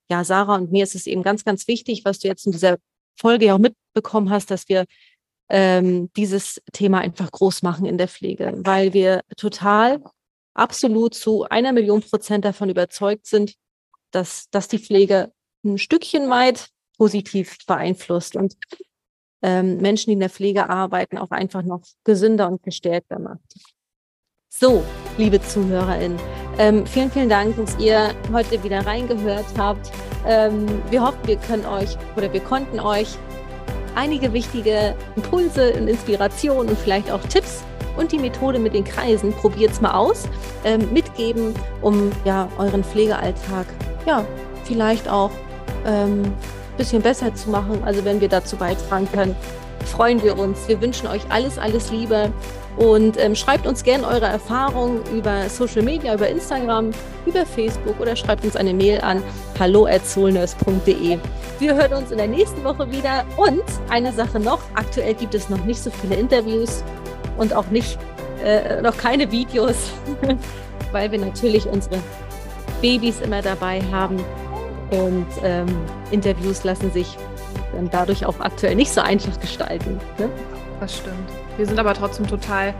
[0.09, 2.77] ja, Sarah und mir ist es eben ganz, ganz wichtig, was du jetzt in dieser
[3.19, 4.85] Folge ja auch mitbekommen hast, dass wir
[5.49, 10.03] ähm, dieses Thema einfach groß machen in der Pflege, weil wir total
[10.53, 13.55] absolut zu einer Million Prozent davon überzeugt sind,
[14.11, 15.31] dass, dass die Pflege
[15.63, 18.57] ein Stückchen weit positiv beeinflusst und
[19.41, 23.53] ähm, Menschen, die in der Pflege arbeiten, auch einfach noch gesünder und gestärkter macht.
[24.49, 24.83] So,
[25.17, 26.19] liebe ZuhörerInnen,
[26.57, 29.91] ähm, vielen, vielen Dank, dass ihr heute wieder reingehört habt.
[30.27, 33.17] Ähm, wir hoffen, wir können euch oder wir konnten euch
[33.95, 37.63] einige wichtige Impulse und Inspirationen und vielleicht auch Tipps
[37.97, 40.27] und die Methode mit den Kreisen, probiert es mal aus,
[40.63, 43.65] ähm, mitgeben, um ja euren Pflegealltag
[44.05, 44.23] ja
[44.63, 45.31] vielleicht auch
[45.85, 46.33] ein ähm,
[46.77, 47.83] bisschen besser zu machen.
[47.83, 49.35] Also wenn wir dazu beitragen können,
[49.85, 50.67] freuen wir uns.
[50.67, 52.31] Wir wünschen euch alles, alles Liebe
[52.77, 56.91] und ähm, schreibt uns gerne eure Erfahrungen über Social Media, über Instagram,
[57.25, 59.23] über Facebook oder schreibt uns eine Mail an
[59.59, 61.17] hallo@soulnurse.de.
[61.59, 65.49] Wir hören uns in der nächsten Woche wieder und eine Sache noch, aktuell gibt es
[65.49, 66.83] noch nicht so viele Interviews
[67.37, 67.97] und auch nicht
[68.43, 69.91] äh, noch keine Videos,
[70.91, 71.97] weil wir natürlich unsere
[72.81, 74.17] Babys immer dabei haben
[74.91, 75.67] und ähm,
[76.11, 77.17] Interviews lassen sich
[77.73, 79.99] dann dadurch auch aktuell nicht so einfach gestalten.
[80.17, 80.29] Ne?
[80.79, 81.46] Das stimmt.
[81.57, 82.73] Wir sind aber trotzdem total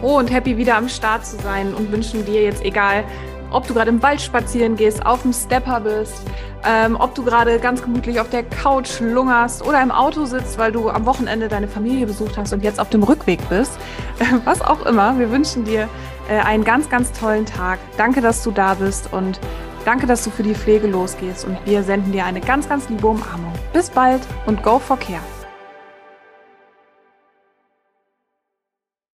[0.00, 3.04] froh und happy, wieder am Start zu sein und wünschen dir jetzt, egal
[3.50, 6.22] ob du gerade im Wald spazieren gehst, auf dem Stepper bist,
[6.66, 10.72] ähm, ob du gerade ganz gemütlich auf der Couch lungerst oder im Auto sitzt, weil
[10.72, 13.72] du am Wochenende deine Familie besucht hast und jetzt auf dem Rückweg bist,
[14.44, 15.18] was auch immer.
[15.18, 15.88] Wir wünschen dir
[16.28, 17.78] äh, einen ganz, ganz tollen Tag.
[17.96, 19.40] Danke, dass du da bist und
[19.84, 23.06] danke, dass du für die Pflege losgehst und wir senden dir eine ganz, ganz liebe
[23.06, 23.52] Umarmung.
[23.72, 25.22] Bis bald und go for care.